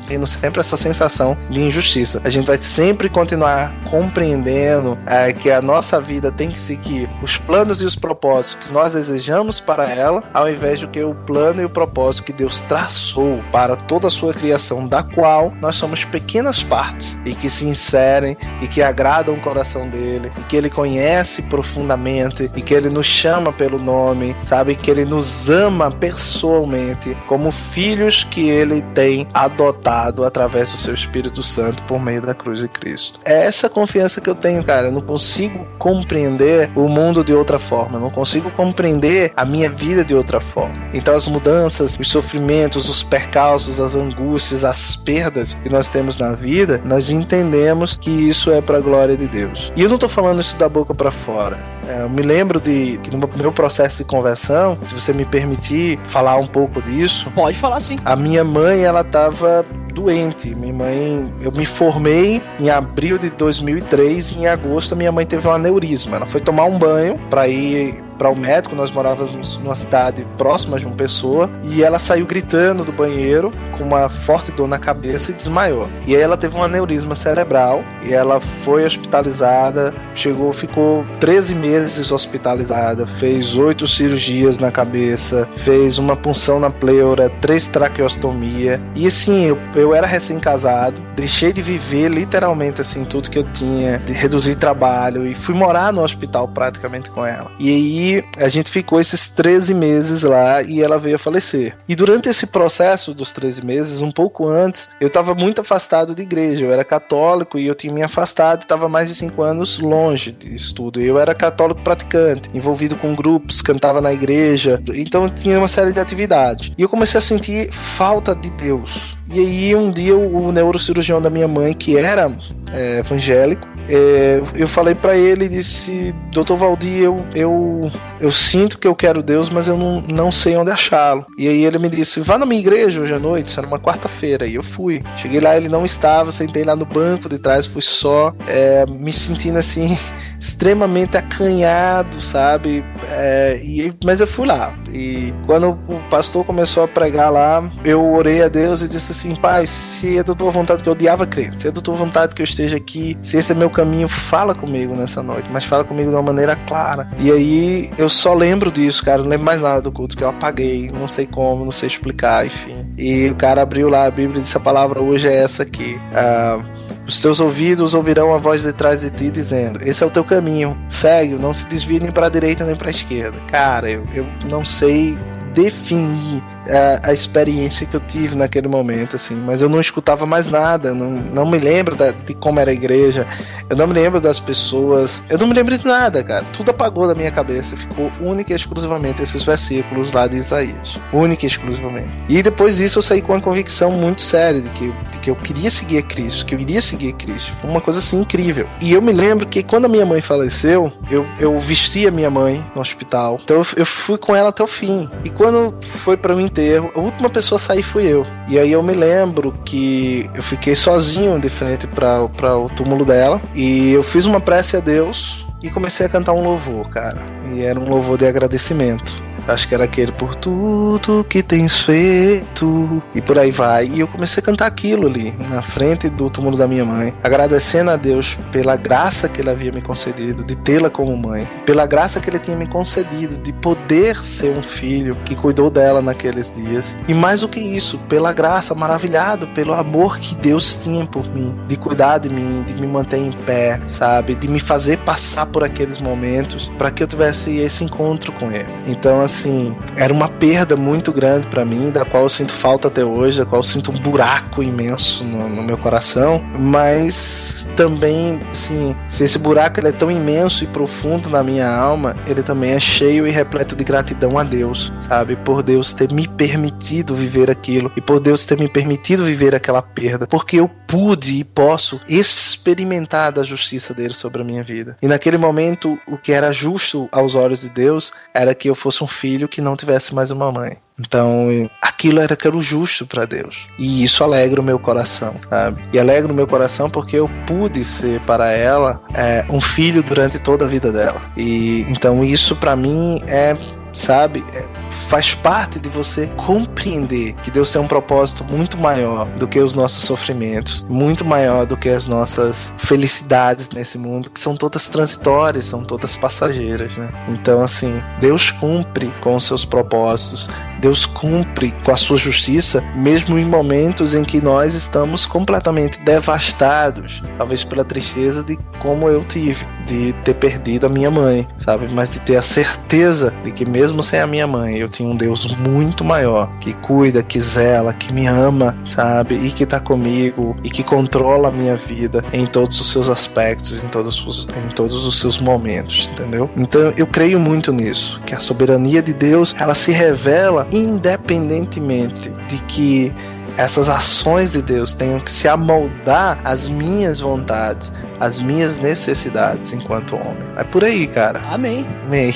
[0.06, 2.20] tendo sempre essa sensação de injustiça.
[2.24, 7.36] A gente vai sempre continuar compreendendo é, que a nossa vida tem que seguir os
[7.36, 11.62] planos e os propósitos que nós desejamos para ela, ao invés do que o plano
[11.62, 14.57] e o propósito que Deus traçou para toda a sua criação
[14.88, 19.88] da qual nós somos pequenas partes e que se inserem e que agradam o coração
[19.88, 24.74] dele, e que ele conhece profundamente e que ele nos chama pelo nome, sabe?
[24.74, 31.42] Que ele nos ama pessoalmente como filhos que ele tem adotado através do seu Espírito
[31.42, 33.20] Santo por meio da cruz de Cristo.
[33.24, 34.88] É essa confiança que eu tenho, cara.
[34.88, 39.70] Eu não consigo compreender o mundo de outra forma, eu não consigo compreender a minha
[39.70, 40.76] vida de outra forma.
[40.92, 46.32] Então as mudanças, os sofrimentos, os percalços, as angústias, as perdas que nós temos na
[46.32, 49.72] vida, nós entendemos que isso é para a glória de Deus.
[49.76, 51.58] E eu não estou falando isso da boca para fora.
[51.88, 55.98] É, eu me lembro de que no meu processo de conversão, se você me permitir
[56.04, 57.30] falar um pouco disso.
[57.34, 57.96] Pode falar sim.
[58.04, 60.54] A minha mãe, ela estava doente.
[60.54, 65.46] Minha mãe, eu me formei em abril de 2003 e em agosto minha mãe teve
[65.48, 66.16] um aneurisma.
[66.16, 68.74] Ela foi tomar um banho para ir para o médico.
[68.74, 73.84] Nós morávamos numa cidade próxima de uma pessoa e ela saiu gritando do banheiro com
[73.84, 75.88] uma forte dor na cabeça e desmaiou.
[76.06, 82.10] E aí ela teve um aneurisma cerebral e ela foi hospitalizada, chegou, ficou 13 meses
[82.10, 88.82] hospitalizada, fez oito cirurgias na cabeça, fez uma punção na pleura, três traqueostomia.
[88.94, 93.98] E assim, eu, eu era recém-casado, deixei de viver literalmente assim tudo que eu tinha,
[93.98, 97.50] de reduzir trabalho e fui morar no hospital praticamente com ela.
[97.58, 101.76] E aí a gente ficou esses 13 meses lá e ela veio a falecer.
[101.88, 106.22] E durante esse processo dos 13 meses, um pouco antes, eu estava muito afastado de
[106.22, 106.64] igreja.
[106.64, 110.54] Eu era católico e eu tinha me afastado, estava mais de 5 anos longe de
[110.54, 111.00] estudo.
[111.00, 116.00] Eu era católico praticante, envolvido com grupos, cantava na igreja, então tinha uma série de
[116.00, 116.72] atividades.
[116.76, 119.17] E eu comecei a sentir falta de Deus.
[119.30, 122.32] E aí um dia o neurocirurgião da minha mãe, que era
[122.72, 128.86] é, evangélico, é, eu falei para ele disse, doutor Valdir, eu, eu, eu sinto que
[128.86, 131.26] eu quero Deus, mas eu não, não sei onde achá-lo.
[131.38, 133.80] E aí ele me disse, vá na minha igreja hoje à noite, isso era uma
[133.80, 134.46] quarta-feira.
[134.46, 135.02] E eu fui.
[135.16, 139.12] Cheguei lá, ele não estava, sentei lá no banco de trás, fui só, é, me
[139.12, 139.96] sentindo assim
[140.40, 142.84] extremamente acanhado, sabe?
[143.10, 144.74] É, e, mas eu fui lá.
[144.92, 149.34] E quando o pastor começou a pregar lá, eu orei a Deus e disse assim:
[149.34, 152.34] Pai, se é da tua vontade que eu odiava crente, se é da tua vontade
[152.34, 155.84] que eu esteja aqui, se esse é meu caminho, fala comigo nessa noite, mas fala
[155.84, 157.08] comigo de uma maneira clara.
[157.18, 160.28] E aí eu só lembro disso, cara, não lembro mais nada do culto que eu
[160.28, 162.77] apaguei, não sei como, não sei explicar, enfim.
[162.98, 165.96] E o cara abriu lá a Bíblia e disse: A palavra hoje é essa aqui.
[166.12, 166.58] Ah,
[167.06, 170.76] os teus ouvidos ouvirão a voz detrás de ti dizendo: Esse é o teu caminho,
[170.90, 173.38] segue, não se desvie nem para a direita nem para a esquerda.
[173.46, 175.16] Cara, eu, eu não sei
[175.54, 180.50] definir a, a, experiência que eu tive naquele momento, assim, mas eu não escutava mais
[180.50, 183.26] nada, não, não me lembro da, de como era a igreja,
[183.68, 186.44] eu não me lembro das pessoas, eu não me lembro de nada, cara.
[186.52, 191.46] Tudo apagou da minha cabeça, ficou única e exclusivamente esses versículos lá de Isaías, única
[191.46, 192.10] e exclusivamente.
[192.28, 195.36] E depois disso eu saí com uma convicção muito séria de que, de que eu
[195.36, 197.52] queria seguir a Cristo, que eu iria seguir a Cristo.
[197.60, 198.68] Foi uma coisa assim incrível.
[198.82, 202.30] E eu me lembro que quando a minha mãe faleceu, eu, eu vesti a minha
[202.30, 205.10] mãe no hospital, então eu, eu fui com ela até o fim.
[205.24, 208.26] E quando foi para mim a última pessoa a sair fui eu.
[208.48, 213.40] E aí eu me lembro que eu fiquei sozinho de frente para o túmulo dela
[213.54, 217.20] e eu fiz uma prece a Deus e comecei a cantar um louvor, cara.
[217.52, 219.27] E era um louvor de agradecimento.
[219.48, 223.86] Acho que era aquele por tudo que tens feito e por aí vai.
[223.86, 227.90] E eu comecei a cantar aquilo ali, na frente do túmulo da minha mãe, agradecendo
[227.90, 232.20] a Deus pela graça que ele havia me concedido de tê-la como mãe, pela graça
[232.20, 236.96] que ele tinha me concedido de poder ser um filho que cuidou dela naqueles dias.
[237.08, 241.58] E mais do que isso, pela graça, maravilhado pelo amor que Deus tinha por mim,
[241.66, 245.64] de cuidar de mim, de me manter em pé, sabe, de me fazer passar por
[245.64, 248.68] aqueles momentos para que eu tivesse esse encontro com ele.
[248.86, 252.88] Então, assim, assim, era uma perda muito grande para mim, da qual eu sinto falta
[252.88, 258.40] até hoje, da qual eu sinto um buraco imenso no, no meu coração, mas também,
[258.50, 262.72] assim, se esse buraco ele é tão imenso e profundo na minha alma, ele também
[262.72, 265.36] é cheio e repleto de gratidão a Deus, sabe?
[265.36, 269.82] Por Deus ter me permitido viver aquilo e por Deus ter me permitido viver aquela
[269.82, 274.96] perda, porque eu pude e posso experimentar da justiça dele sobre a minha vida.
[275.00, 279.04] E naquele momento, o que era justo aos olhos de Deus era que eu fosse
[279.04, 280.78] um filho filho que não tivesse mais uma mãe.
[280.98, 283.68] Então, aquilo era que era o justo para Deus.
[283.78, 285.80] E isso alegra o meu coração, sabe?
[285.92, 290.38] E alegra o meu coração porque eu pude ser para ela é, um filho durante
[290.38, 291.20] toda a vida dela.
[291.36, 293.54] E então isso para mim é
[293.98, 294.44] sabe?
[294.54, 294.64] É,
[295.08, 299.74] faz parte de você compreender que Deus tem um propósito muito maior do que os
[299.74, 305.64] nossos sofrimentos, muito maior do que as nossas felicidades nesse mundo, que são todas transitórias,
[305.64, 307.10] são todas passageiras, né?
[307.28, 310.48] Então, assim, Deus cumpre com os seus propósitos,
[310.80, 317.22] Deus cumpre com a sua justiça, mesmo em momentos em que nós estamos completamente devastados,
[317.36, 321.88] talvez pela tristeza de como eu tive, de ter perdido a minha mãe, sabe?
[321.88, 325.16] Mas de ter a certeza de que mesmo sem a minha mãe, eu tinha um
[325.16, 329.34] Deus muito maior, que cuida, que zela, que me ama, sabe?
[329.36, 333.82] E que tá comigo e que controla a minha vida em todos os seus aspectos,
[333.82, 336.50] em todos os, em todos os seus momentos, entendeu?
[336.56, 342.58] Então eu creio muito nisso, que a soberania de Deus, ela se revela independentemente de
[342.64, 343.12] que
[343.58, 350.14] essas ações de Deus tenham que se amoldar às minhas vontades, às minhas necessidades enquanto
[350.14, 350.44] homem.
[350.56, 351.40] É por aí, cara.
[351.40, 351.84] Amém.
[352.06, 352.32] Amém.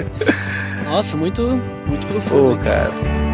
[0.84, 1.42] Nossa, muito,
[1.86, 2.54] muito profundo.
[2.54, 3.25] Pô, cara.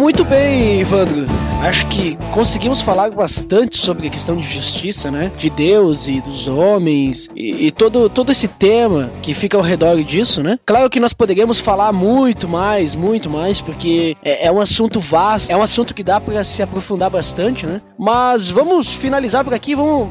[0.00, 1.49] Muito bem, Evandro.
[1.60, 5.30] Acho que conseguimos falar bastante sobre a questão de justiça, né?
[5.36, 10.02] De Deus e dos homens e, e todo, todo esse tema que fica ao redor
[10.02, 10.58] disso, né?
[10.64, 15.50] Claro que nós poderíamos falar muito mais, muito mais, porque é, é um assunto vasto,
[15.50, 17.82] é um assunto que dá para se aprofundar bastante, né?
[17.98, 19.74] Mas vamos finalizar por aqui.
[19.74, 20.08] Vamos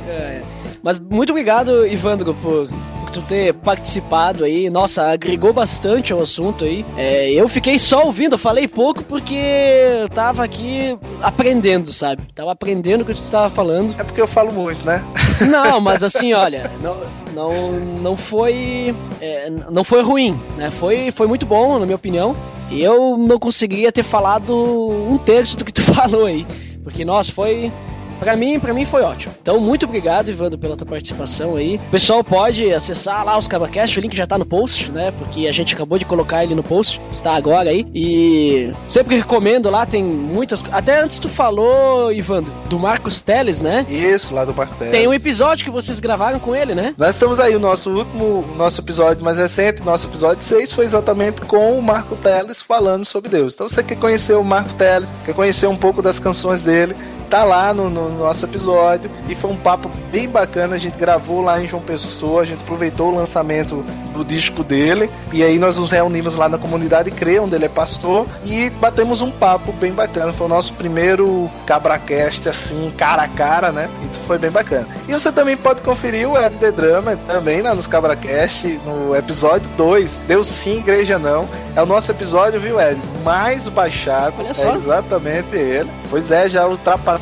[0.09, 0.43] é.
[0.83, 2.69] Mas muito obrigado, Ivandro, por
[3.15, 4.69] tu ter participado aí.
[4.69, 6.85] Nossa, agregou bastante ao assunto aí.
[6.97, 9.35] É, eu fiquei só ouvindo, falei pouco porque
[10.03, 12.23] eu tava aqui aprendendo, sabe?
[12.35, 13.95] Tava aprendendo o que tu tava falando.
[13.99, 15.05] É porque eu falo muito, né?
[15.49, 16.97] Não, mas assim, olha, não,
[17.35, 18.95] não, não foi.
[19.21, 20.71] É, não foi ruim, né?
[20.71, 22.37] Foi, foi muito bom, na minha opinião.
[22.71, 26.47] E eu não conseguiria ter falado um terço do que tu falou aí.
[26.83, 27.73] Porque, nossa, foi
[28.19, 29.35] Pra mim, para mim foi ótimo.
[29.41, 31.77] Então, muito obrigado, Ivandro, pela tua participação aí.
[31.77, 35.13] O pessoal pode acessar lá os Cabacast, o link já tá no post, né?
[35.19, 37.87] Porque a gente acabou de colocar ele no post, está agora aí.
[37.95, 40.65] E sempre recomendo lá, tem muitas.
[40.71, 43.87] Até antes tu falou, Ivandro, do Marcos Teles, né?
[43.89, 44.93] Isso, lá do Marcos Teles.
[44.93, 46.95] Tem um episódio que vocês gravaram com ele, né?
[46.97, 51.41] Nós estamos aí, o nosso último, nosso episódio mais recente, nosso episódio 6, foi exatamente
[51.43, 53.55] com o Marco Teles falando sobre Deus.
[53.55, 56.95] Então, você quer conhecer o Marco Teles, quer conhecer um pouco das canções dele,
[57.35, 60.77] tá lá no, no, nosso episódio e foi um papo bem bacana.
[60.77, 65.11] A gente gravou lá em João Pessoa, a gente aproveitou o lançamento do disco dele
[65.33, 69.21] e aí nós nos reunimos lá na comunidade CRE, onde ele é pastor, e batemos
[69.21, 70.33] um papo bem bacana.
[70.33, 73.91] Foi o nosso primeiro Cabracast assim, cara a cara, né?
[74.05, 74.87] E foi bem bacana.
[75.09, 79.69] E você também pode conferir o Ed The Drama também lá nos Cabracast, no episódio
[79.77, 81.49] 2, Deus Sim, Igreja Não.
[81.75, 83.01] É o nosso episódio, viu, Ed?
[83.25, 84.37] Mais baixado.
[84.39, 84.71] Olha só.
[84.71, 85.91] É exatamente ele.
[86.09, 86.65] Pois é, já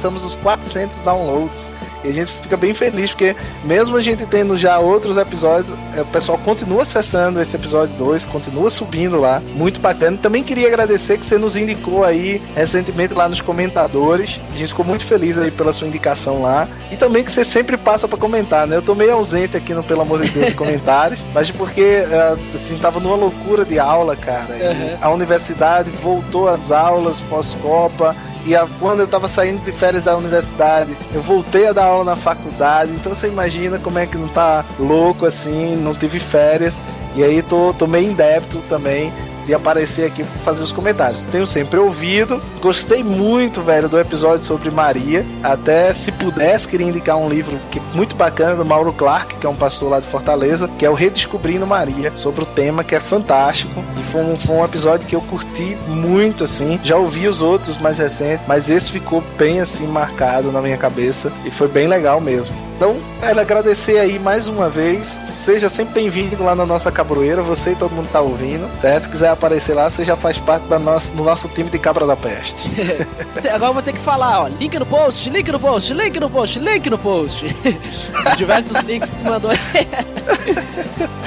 [0.02, 1.70] ultrapassamos os 400 downloads.
[2.04, 6.02] E a gente fica bem feliz, porque mesmo a gente tendo já outros episódios, é,
[6.02, 9.40] o pessoal continua acessando esse episódio 2, continua subindo lá.
[9.54, 10.18] Muito bacana.
[10.20, 14.40] Também queria agradecer que você nos indicou aí recentemente lá nos comentadores.
[14.52, 16.66] A gente ficou muito feliz aí pela sua indicação lá.
[16.90, 18.76] E também que você sempre passa para comentar, né?
[18.76, 22.36] Eu tô meio ausente aqui no Pelo Amor de Deus de comentários, mas porque é,
[22.52, 24.52] assim, tava numa loucura de aula, cara.
[24.52, 24.96] Uhum.
[25.00, 30.16] A universidade voltou às aulas pós-Copa e a, quando eu tava saindo de férias da
[30.16, 32.92] universidade, eu voltei a dar aula na faculdade.
[32.92, 36.80] Então você imagina como é que não tá louco assim, não tive férias.
[37.14, 39.12] E aí tô, tô meio em débito também
[39.46, 41.24] de aparecer aqui para fazer os comentários.
[41.26, 45.24] Tenho sempre ouvido, gostei muito, velho, do episódio sobre Maria.
[45.42, 49.48] Até se pudesse, queria indicar um livro que muito bacana do Mauro Clark, que é
[49.48, 53.00] um pastor lá de Fortaleza, que é o Redescobrindo Maria, sobre o tema que é
[53.00, 53.82] fantástico.
[53.98, 56.78] E foi um, foi um episódio que eu curti muito, assim.
[56.82, 61.32] Já ouvi os outros mais recentes, mas esse ficou bem assim marcado na minha cabeça
[61.44, 62.54] e foi bem legal mesmo.
[62.82, 65.06] Então, quero agradecer aí mais uma vez.
[65.24, 69.04] Seja sempre bem-vindo lá na nossa cabroeira, você e todo mundo tá ouvindo, certo?
[69.04, 72.04] Se quiser aparecer lá, você já faz parte da nossa, do nosso time de Cabra
[72.08, 72.68] da Peste.
[73.54, 76.30] Agora eu vou ter que falar, ó, link no post, link no post, link no
[76.30, 77.44] post, link no post.
[77.46, 79.88] Os diversos links que tu mandou aí.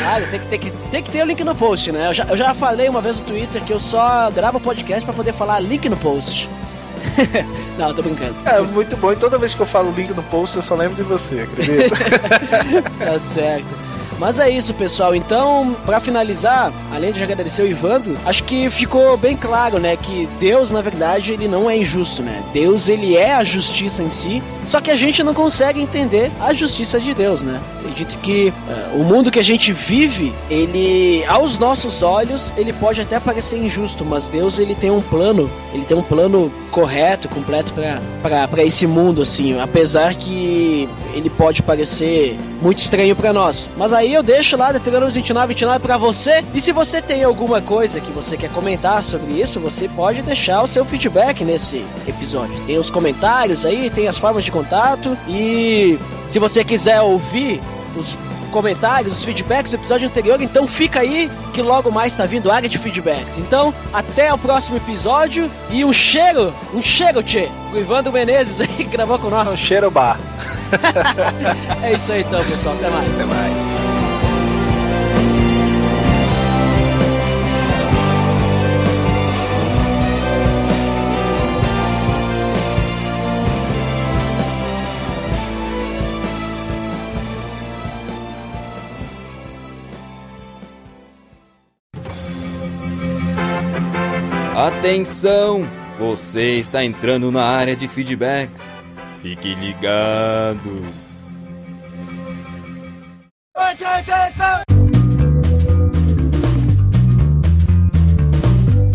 [0.06, 2.10] ah, tem que, tem, que, tem que ter o link no post, né?
[2.10, 5.14] Eu já, eu já falei uma vez no Twitter que eu só gravo podcast para
[5.14, 6.50] poder falar link no post.
[7.78, 8.36] Não, tô brincando.
[8.46, 9.12] É muito bom.
[9.12, 11.96] E toda vez que eu falo link no post, eu só lembro de você, acredita?
[13.06, 13.85] tá certo.
[14.20, 15.16] Mas é isso, pessoal.
[15.16, 20.28] Então, para finalizar, além de agradecer o Ivandro, acho que ficou bem claro, né, que
[20.40, 22.44] Deus, na verdade, ele não é injusto, né?
[22.54, 26.54] Deus, ele é a justiça em si, só que a gente não consegue entender a
[26.54, 27.62] justiça de Deus, né?
[27.80, 33.02] Acredito que uh, o mundo que a gente vive, ele, aos nossos olhos, ele pode
[33.02, 37.72] até parecer injusto, mas Deus, ele tem um plano, ele tem um plano correto, completo
[38.22, 43.70] para esse mundo, assim, apesar que ele pode parecer muito estranho para nós.
[43.78, 46.44] Mas aí eu deixo lá Deuteronômio 29, 29 para você.
[46.54, 50.64] E se você tem alguma coisa que você quer comentar sobre isso, você pode deixar
[50.64, 52.54] o seu feedback nesse episódio.
[52.66, 55.98] Tem os comentários aí, tem as formas de contato e
[56.28, 57.62] se você quiser ouvir
[57.96, 58.18] os
[58.56, 62.70] comentários, os feedbacks do episódio anterior, então fica aí que logo mais está vindo área
[62.70, 63.38] de feedbacks.
[63.38, 68.68] Então, até o próximo episódio e um cheiro, um cheiro, tchê, o Ivandro Menezes aí
[68.68, 69.52] que gravou com nós.
[69.52, 70.18] Um cheiro bar.
[71.84, 72.76] é isso aí então, pessoal.
[72.76, 73.14] Até mais.
[73.14, 73.65] Até mais.
[94.56, 95.68] Atenção!
[96.00, 98.62] Você está entrando na área de feedbacks.
[99.22, 100.82] Fique ligado.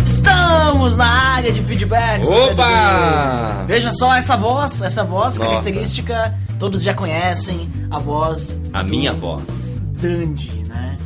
[0.07, 2.27] Estamos na área de feedbacks.
[2.27, 3.65] Opa!
[3.67, 5.51] Veja só essa voz, essa voz Nossa.
[5.51, 9.79] característica, todos já conhecem, a voz A minha voz.
[10.01, 10.97] Dandy, né?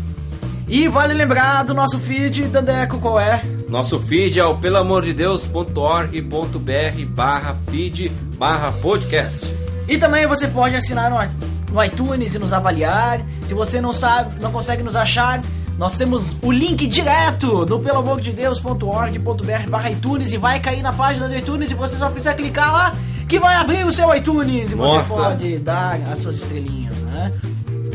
[0.69, 3.43] E vale lembrar do nosso feed, Dandeco, qual é?
[3.69, 9.47] Nosso feed é o pelamordedeus.org.br barra feed barra podcast.
[9.89, 13.21] E também você pode assinar no, iTunes e nos avaliar.
[13.47, 15.43] Se você não sabe, não consegue nos achar,
[15.79, 21.37] nós temos o link direto no pelamordedeus.org.br barra iTunes e vai cair na página do
[21.37, 22.95] iTunes e você só precisa clicar lá
[23.29, 25.15] que vai abrir o seu iTunes e você Nossa.
[25.15, 27.33] pode dar as suas estrelinhas, né?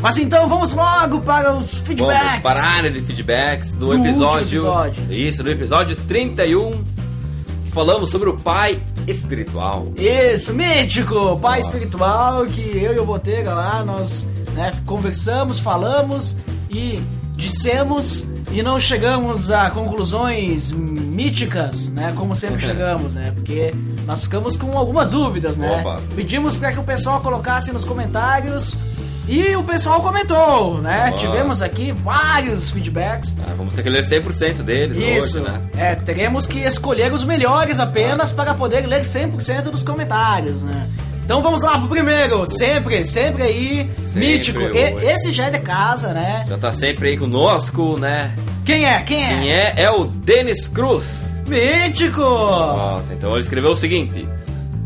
[0.02, 2.24] Mas então vamos logo para os feedbacks.
[2.24, 5.14] Vamos para a área de feedbacks do, Do episódio, episódio.
[5.14, 6.84] Isso, do episódio 31.
[7.66, 9.88] Que falamos sobre o pai espiritual.
[9.98, 16.38] Isso, mítico, pai espiritual, que eu e o Botega lá, nós né, conversamos, falamos
[16.70, 17.02] e
[17.36, 23.74] dissemos e não chegamos a conclusões míticas, né, como sempre chegamos, né, porque
[24.06, 25.82] nós ficamos com algumas dúvidas, né.
[25.82, 26.02] Opa.
[26.16, 28.78] Pedimos para que o pessoal colocasse nos comentários
[29.30, 33.36] e o pessoal comentou, né, tivemos aqui vários feedbacks.
[33.48, 35.62] Ah, vamos ter que ler 100% deles Isso, hoje, né?
[35.78, 40.90] é, teremos que escolher os melhores apenas para poder ler 100% dos comentários, né?
[41.24, 44.62] Então vamos lá pro primeiro, sempre, sempre aí, Sempre mítico.
[44.62, 46.44] E- esse já é de casa, né?
[46.48, 48.34] Já tá sempre aí conosco, né?
[48.66, 49.02] Quem é?
[49.04, 49.28] Quem é?
[49.30, 49.74] Quem é?
[49.78, 51.30] É o Denis Cruz.
[51.48, 52.22] Mítico!
[52.22, 54.28] Nossa, então ele escreveu o seguinte: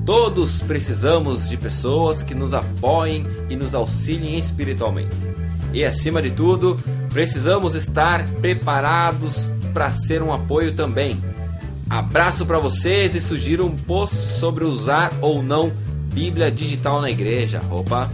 [0.05, 5.15] Todos precisamos de pessoas que nos apoiem e nos auxiliem espiritualmente.
[5.71, 6.77] E acima de tudo,
[7.09, 11.17] precisamos estar preparados para ser um apoio também.
[11.89, 15.71] Abraço para vocês e sugiro um post sobre usar ou não
[16.13, 17.61] Bíblia digital na igreja.
[17.71, 18.09] Opa,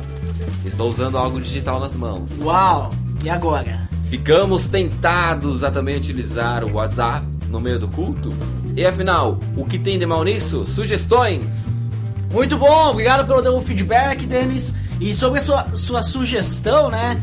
[0.65, 2.29] estou usando algo digital nas mãos.
[2.39, 2.91] Uau!
[3.23, 3.89] E agora?
[4.09, 8.31] Ficamos tentados a também utilizar o WhatsApp no meio do culto?
[8.75, 10.65] E afinal, o que tem de mal nisso?
[10.65, 11.78] Sugestões?
[12.31, 14.73] Muito bom, obrigado pelo teu feedback, Denis.
[14.99, 17.19] E sobre a sua, sua sugestão, né?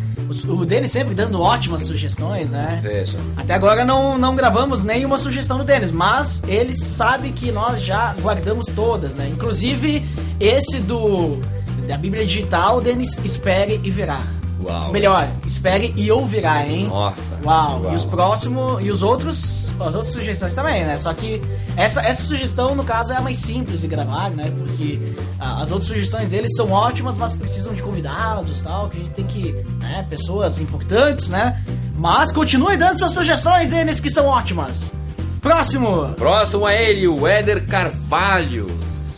[0.48, 2.80] O, o Denis sempre dando ótimas sugestões, né?
[2.82, 3.16] Deixa.
[3.36, 8.14] Até agora não, não gravamos nenhuma sugestão do Denis, mas ele sabe que nós já
[8.20, 9.28] guardamos todas, né?
[9.28, 10.04] Inclusive
[10.40, 11.40] esse do
[11.86, 14.20] da Bíblia Digital, Denis, espere e verá.
[14.66, 14.90] Uau.
[14.90, 16.88] Melhor, espere e ouvirá, hein?
[16.88, 17.38] Nossa.
[17.44, 17.92] Uau.
[17.92, 20.96] E os próximos e os outros, as outras sugestões também, né?
[20.96, 21.40] Só que
[21.76, 24.52] essa, essa sugestão no caso é a mais simples de gravar, né?
[24.56, 25.00] Porque
[25.38, 29.12] ah, as outras sugestões deles são ótimas, mas precisam de convidados, tal, que a gente
[29.12, 31.62] tem que, né, pessoas importantes, né?
[31.96, 34.92] Mas continue dando suas sugestões, Denis, que são ótimas.
[35.40, 36.08] Próximo.
[36.14, 38.66] Próximo é ele, o Éder Carvalho.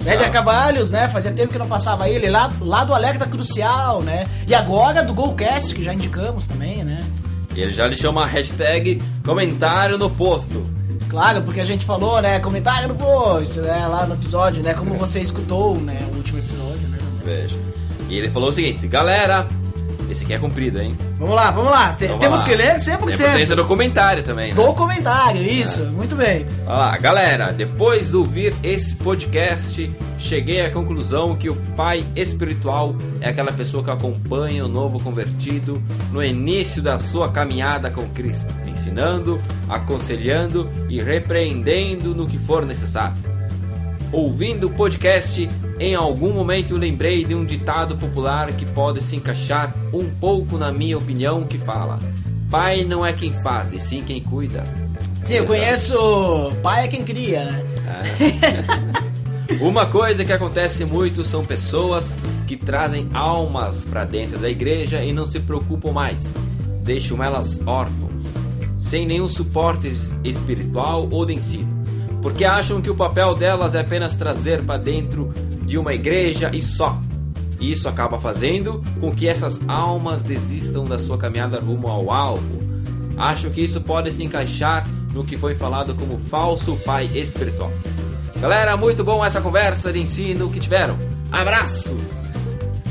[0.08, 1.06] Éder Cavalhos, né?
[1.06, 4.26] Fazia tempo que não passava ele lá, lá do Alerta Crucial, né?
[4.46, 6.98] E agora do Golcast, que já indicamos também, né?
[7.54, 10.64] Ele já lhe chama a hashtag comentário no posto.
[11.10, 12.38] Claro, porque a gente falou, né?
[12.38, 13.86] Comentário no post, né?
[13.86, 14.72] Lá no episódio, né?
[14.72, 15.98] Como você escutou, né?
[16.12, 16.98] O último episódio, né?
[17.24, 17.58] Veja.
[18.08, 19.46] E ele falou o seguinte: Galera,
[20.10, 20.96] Esse aqui é comprido, hein?
[21.18, 21.96] Vamos lá, vamos lá.
[21.98, 22.44] Vamos temos lá.
[22.44, 22.98] que ler 100%.
[22.98, 24.54] 100% do comentário também, né?
[24.54, 25.84] Do comentário, isso.
[25.84, 26.46] Muito bem.
[26.66, 32.96] Olha lá, galera, depois de ouvir esse podcast, cheguei à conclusão que o pai espiritual
[33.20, 38.52] é aquela pessoa que acompanha o novo convertido no início da sua caminhada com Cristo,
[38.66, 43.16] ensinando, aconselhando e repreendendo no que for necessário.
[44.10, 45.46] Ouvindo o podcast,
[45.80, 50.72] em algum momento lembrei de um ditado popular que pode se encaixar um pouco na
[50.72, 51.98] minha opinião que fala:
[52.50, 54.64] Pai não é quem faz, e sim quem cuida.
[55.22, 56.52] Sim, eu conheço.
[56.62, 57.64] Pai é quem cria, né?
[59.60, 62.14] Uma coisa que acontece muito são pessoas
[62.46, 66.22] que trazem almas para dentro da igreja e não se preocupam mais.
[66.82, 68.24] Deixam elas órfãos,
[68.78, 71.68] sem nenhum suporte es- espiritual ou de ensino,
[72.22, 75.32] porque acham que o papel delas é apenas trazer para dentro
[75.68, 76.98] de uma igreja e só.
[77.60, 82.58] Isso acaba fazendo com que essas almas desistam da sua caminhada rumo ao alvo.
[83.16, 87.70] Acho que isso pode se encaixar no que foi falado como falso pai espiritual.
[88.40, 90.96] Galera, muito bom essa conversa de ensino que tiveram.
[91.30, 92.28] Abraços!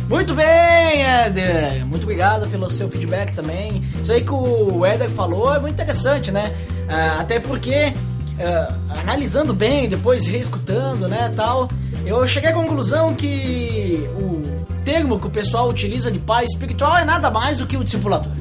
[0.10, 1.86] Muito bem, Éder.
[1.86, 3.82] Muito obrigado pelo seu feedback também.
[4.02, 6.54] Isso aí que o Éder falou é muito interessante, né?
[6.88, 7.92] Ah, até porque,
[8.40, 11.70] ah, analisando bem, depois reescutando, né, tal,
[12.08, 14.42] eu cheguei à conclusão que o
[14.84, 18.32] termo que o pessoal utiliza de pai espiritual é nada mais do que o discipulador.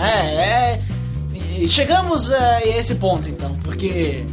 [0.00, 0.80] É, é.
[1.58, 4.24] E chegamos a esse ponto, então, porque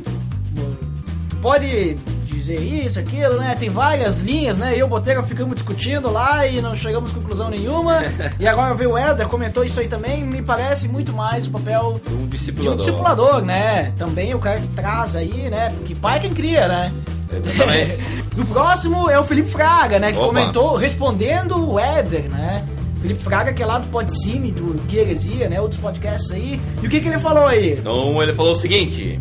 [1.30, 3.56] tu pode dizer isso, aquilo, né?
[3.60, 4.74] Tem várias linhas, né?
[4.74, 8.02] Eu e o Boteiro ficamos discutindo lá e não chegamos a conclusão nenhuma.
[8.40, 10.24] e agora veio o Helder, comentou isso aí também.
[10.24, 12.78] Me parece muito mais o papel Um de um discipulador.
[12.78, 13.92] discipulador, né?
[13.98, 15.70] Também o cara que traz aí, né?
[15.70, 16.94] Porque pai é quem cria, né?
[17.32, 18.00] Exatamente.
[18.42, 20.12] o próximo é o Felipe Fraga, né?
[20.12, 20.28] Que Opa.
[20.28, 22.66] comentou respondendo o Éder, né?
[23.02, 25.62] Felipe Fraga, que é lá do Podcine, do Que Heresia, né?
[25.62, 26.60] Outros podcasts aí.
[26.82, 27.74] E o que, que ele falou aí?
[27.74, 29.20] Então ele falou o seguinte: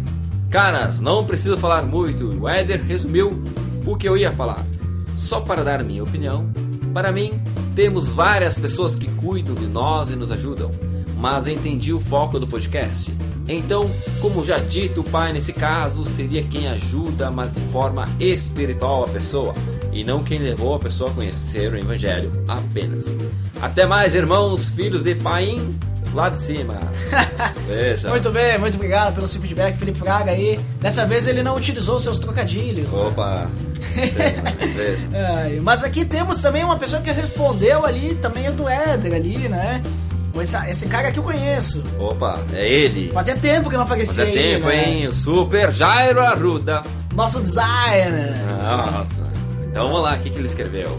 [0.50, 2.40] Caras, não preciso falar muito.
[2.40, 3.42] O Éder resumiu
[3.86, 4.64] o que eu ia falar.
[5.16, 6.48] Só para dar minha opinião,
[6.94, 7.40] para mim,
[7.74, 10.70] temos várias pessoas que cuidam de nós e nos ajudam,
[11.16, 13.12] mas entendi o foco do podcast.
[13.48, 13.90] Então,
[14.20, 19.08] como já dito, o pai nesse caso seria quem ajuda, mas de forma espiritual a
[19.08, 19.54] pessoa,
[19.92, 23.06] e não quem levou a pessoa a conhecer o evangelho apenas.
[23.60, 25.78] Até mais, irmãos, filhos de Paim,
[26.12, 26.74] lá de cima.
[27.66, 28.08] Beijo.
[28.08, 30.60] Muito bem, muito obrigado pelo seu feedback, Felipe Fraga aí.
[30.80, 32.92] Dessa vez ele não utilizou seus trocadilhos.
[32.92, 33.00] né?
[33.00, 33.48] Opa!
[34.76, 35.06] Beijo.
[35.36, 39.48] Ai, mas aqui temos também uma pessoa que respondeu ali, também é do Éder ali,
[39.48, 39.82] né?
[40.42, 41.82] Esse, esse cara que eu conheço.
[41.98, 43.10] Opa, é ele.
[43.12, 44.88] Fazia tempo que não aparecia Fazia aí, tempo, né?
[44.88, 45.08] hein?
[45.08, 46.82] O Super Jairo Arruda.
[47.14, 48.34] Nosso designer.
[48.62, 49.22] Nossa.
[49.70, 50.98] Então vamos lá, o que, que ele escreveu?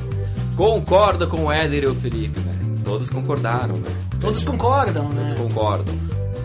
[0.56, 2.54] Concordo com o Éder e o Felipe, né?
[2.84, 3.90] Todos concordaram, né?
[4.20, 5.22] Todos concordam, né?
[5.22, 5.96] Todos concordam.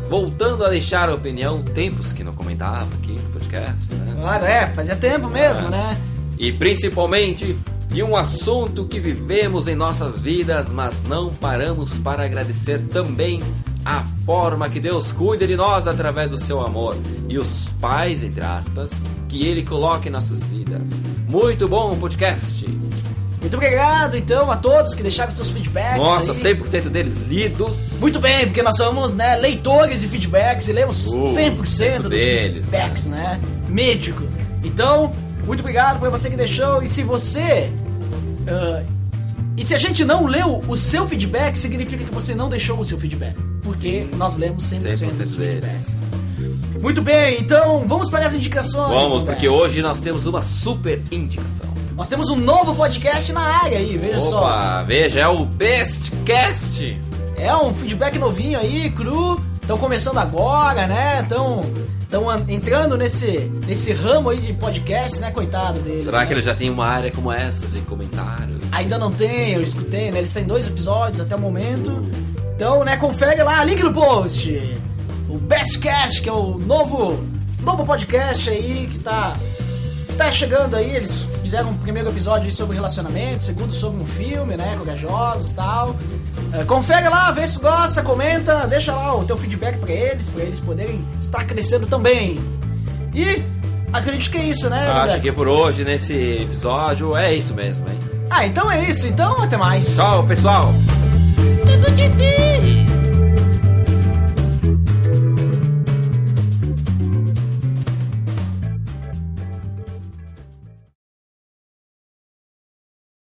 [0.08, 4.14] Voltando a deixar a opinião, tempos que não comentava aqui no podcast, né?
[4.20, 5.70] Claro, é, fazia tempo mesmo, Ah.
[5.70, 5.96] né?
[6.38, 7.56] E principalmente
[7.94, 13.40] de um assunto que vivemos em nossas vidas, mas não paramos para agradecer também
[13.84, 16.96] a forma que Deus cuida de nós através do seu amor
[17.28, 18.90] e os pais, entre aspas,
[19.28, 20.90] que Ele coloca em nossas vidas.
[21.28, 22.66] Muito bom o podcast.
[23.40, 25.98] Muito obrigado, então, a todos que deixaram seus feedbacks.
[25.98, 26.56] Nossa, aí.
[26.56, 27.84] 100% deles lidos.
[28.00, 32.64] Muito bem, porque nós somos, né, leitores de feedbacks e lemos Uh, 100% dos deles,
[32.64, 33.40] feedbacks, né?
[33.68, 34.24] Mítico.
[34.64, 35.12] Então,
[35.46, 36.82] muito obrigado por você que deixou.
[36.82, 37.70] E se você.
[38.48, 38.82] Ah,
[39.56, 42.84] e se a gente não leu o seu feedback, significa que você não deixou o
[42.84, 43.36] seu feedback.
[43.62, 45.96] Porque nós lemos 100%, 100% dos feedbacks.
[46.80, 48.92] Muito bem, então vamos para as indicações.
[48.92, 49.32] Vamos, André.
[49.32, 51.66] porque hoje nós temos uma super indicação.
[51.96, 54.40] Nós temos um novo podcast na área aí, veja só.
[54.40, 57.00] Opa, veja, é o Bestcast.
[57.36, 59.40] É um feedback novinho aí, cru.
[59.62, 61.20] Estão começando agora, né?
[61.22, 61.62] Estão
[62.14, 65.32] estão entrando nesse, nesse ramo aí de podcasts, né?
[65.32, 66.04] Coitado deles.
[66.04, 66.26] Será né?
[66.26, 68.58] que ele já tem uma área como essa de comentários?
[68.70, 70.18] Ainda não tem, eu escutei, né?
[70.18, 72.00] Eles têm dois episódios até o momento.
[72.54, 74.78] Então, né, confere lá, link no post.
[75.28, 77.20] O Bestcast, que é o novo,
[77.60, 79.36] novo podcast aí que tá,
[80.06, 80.94] que tá chegando aí.
[80.94, 84.76] Eles fizeram um primeiro episódio aí sobre relacionamento, segundo sobre um filme, né?
[84.78, 85.96] Corajosos e tal.
[86.52, 90.42] É, confere lá, vê se gosta, comenta, deixa lá o teu feedback pra eles, pra
[90.44, 92.38] eles poderem estar crescendo também.
[93.12, 93.42] E
[93.92, 94.88] acredito que é isso, né?
[94.88, 95.22] Acho Dudeco?
[95.22, 96.12] que por hoje, nesse
[96.42, 97.98] episódio, é isso mesmo, hein?
[98.30, 99.06] Ah, então é isso.
[99.06, 99.94] Então até mais.
[99.96, 100.72] Tchau, pessoal!
[101.66, 102.43] Tudo de Deus.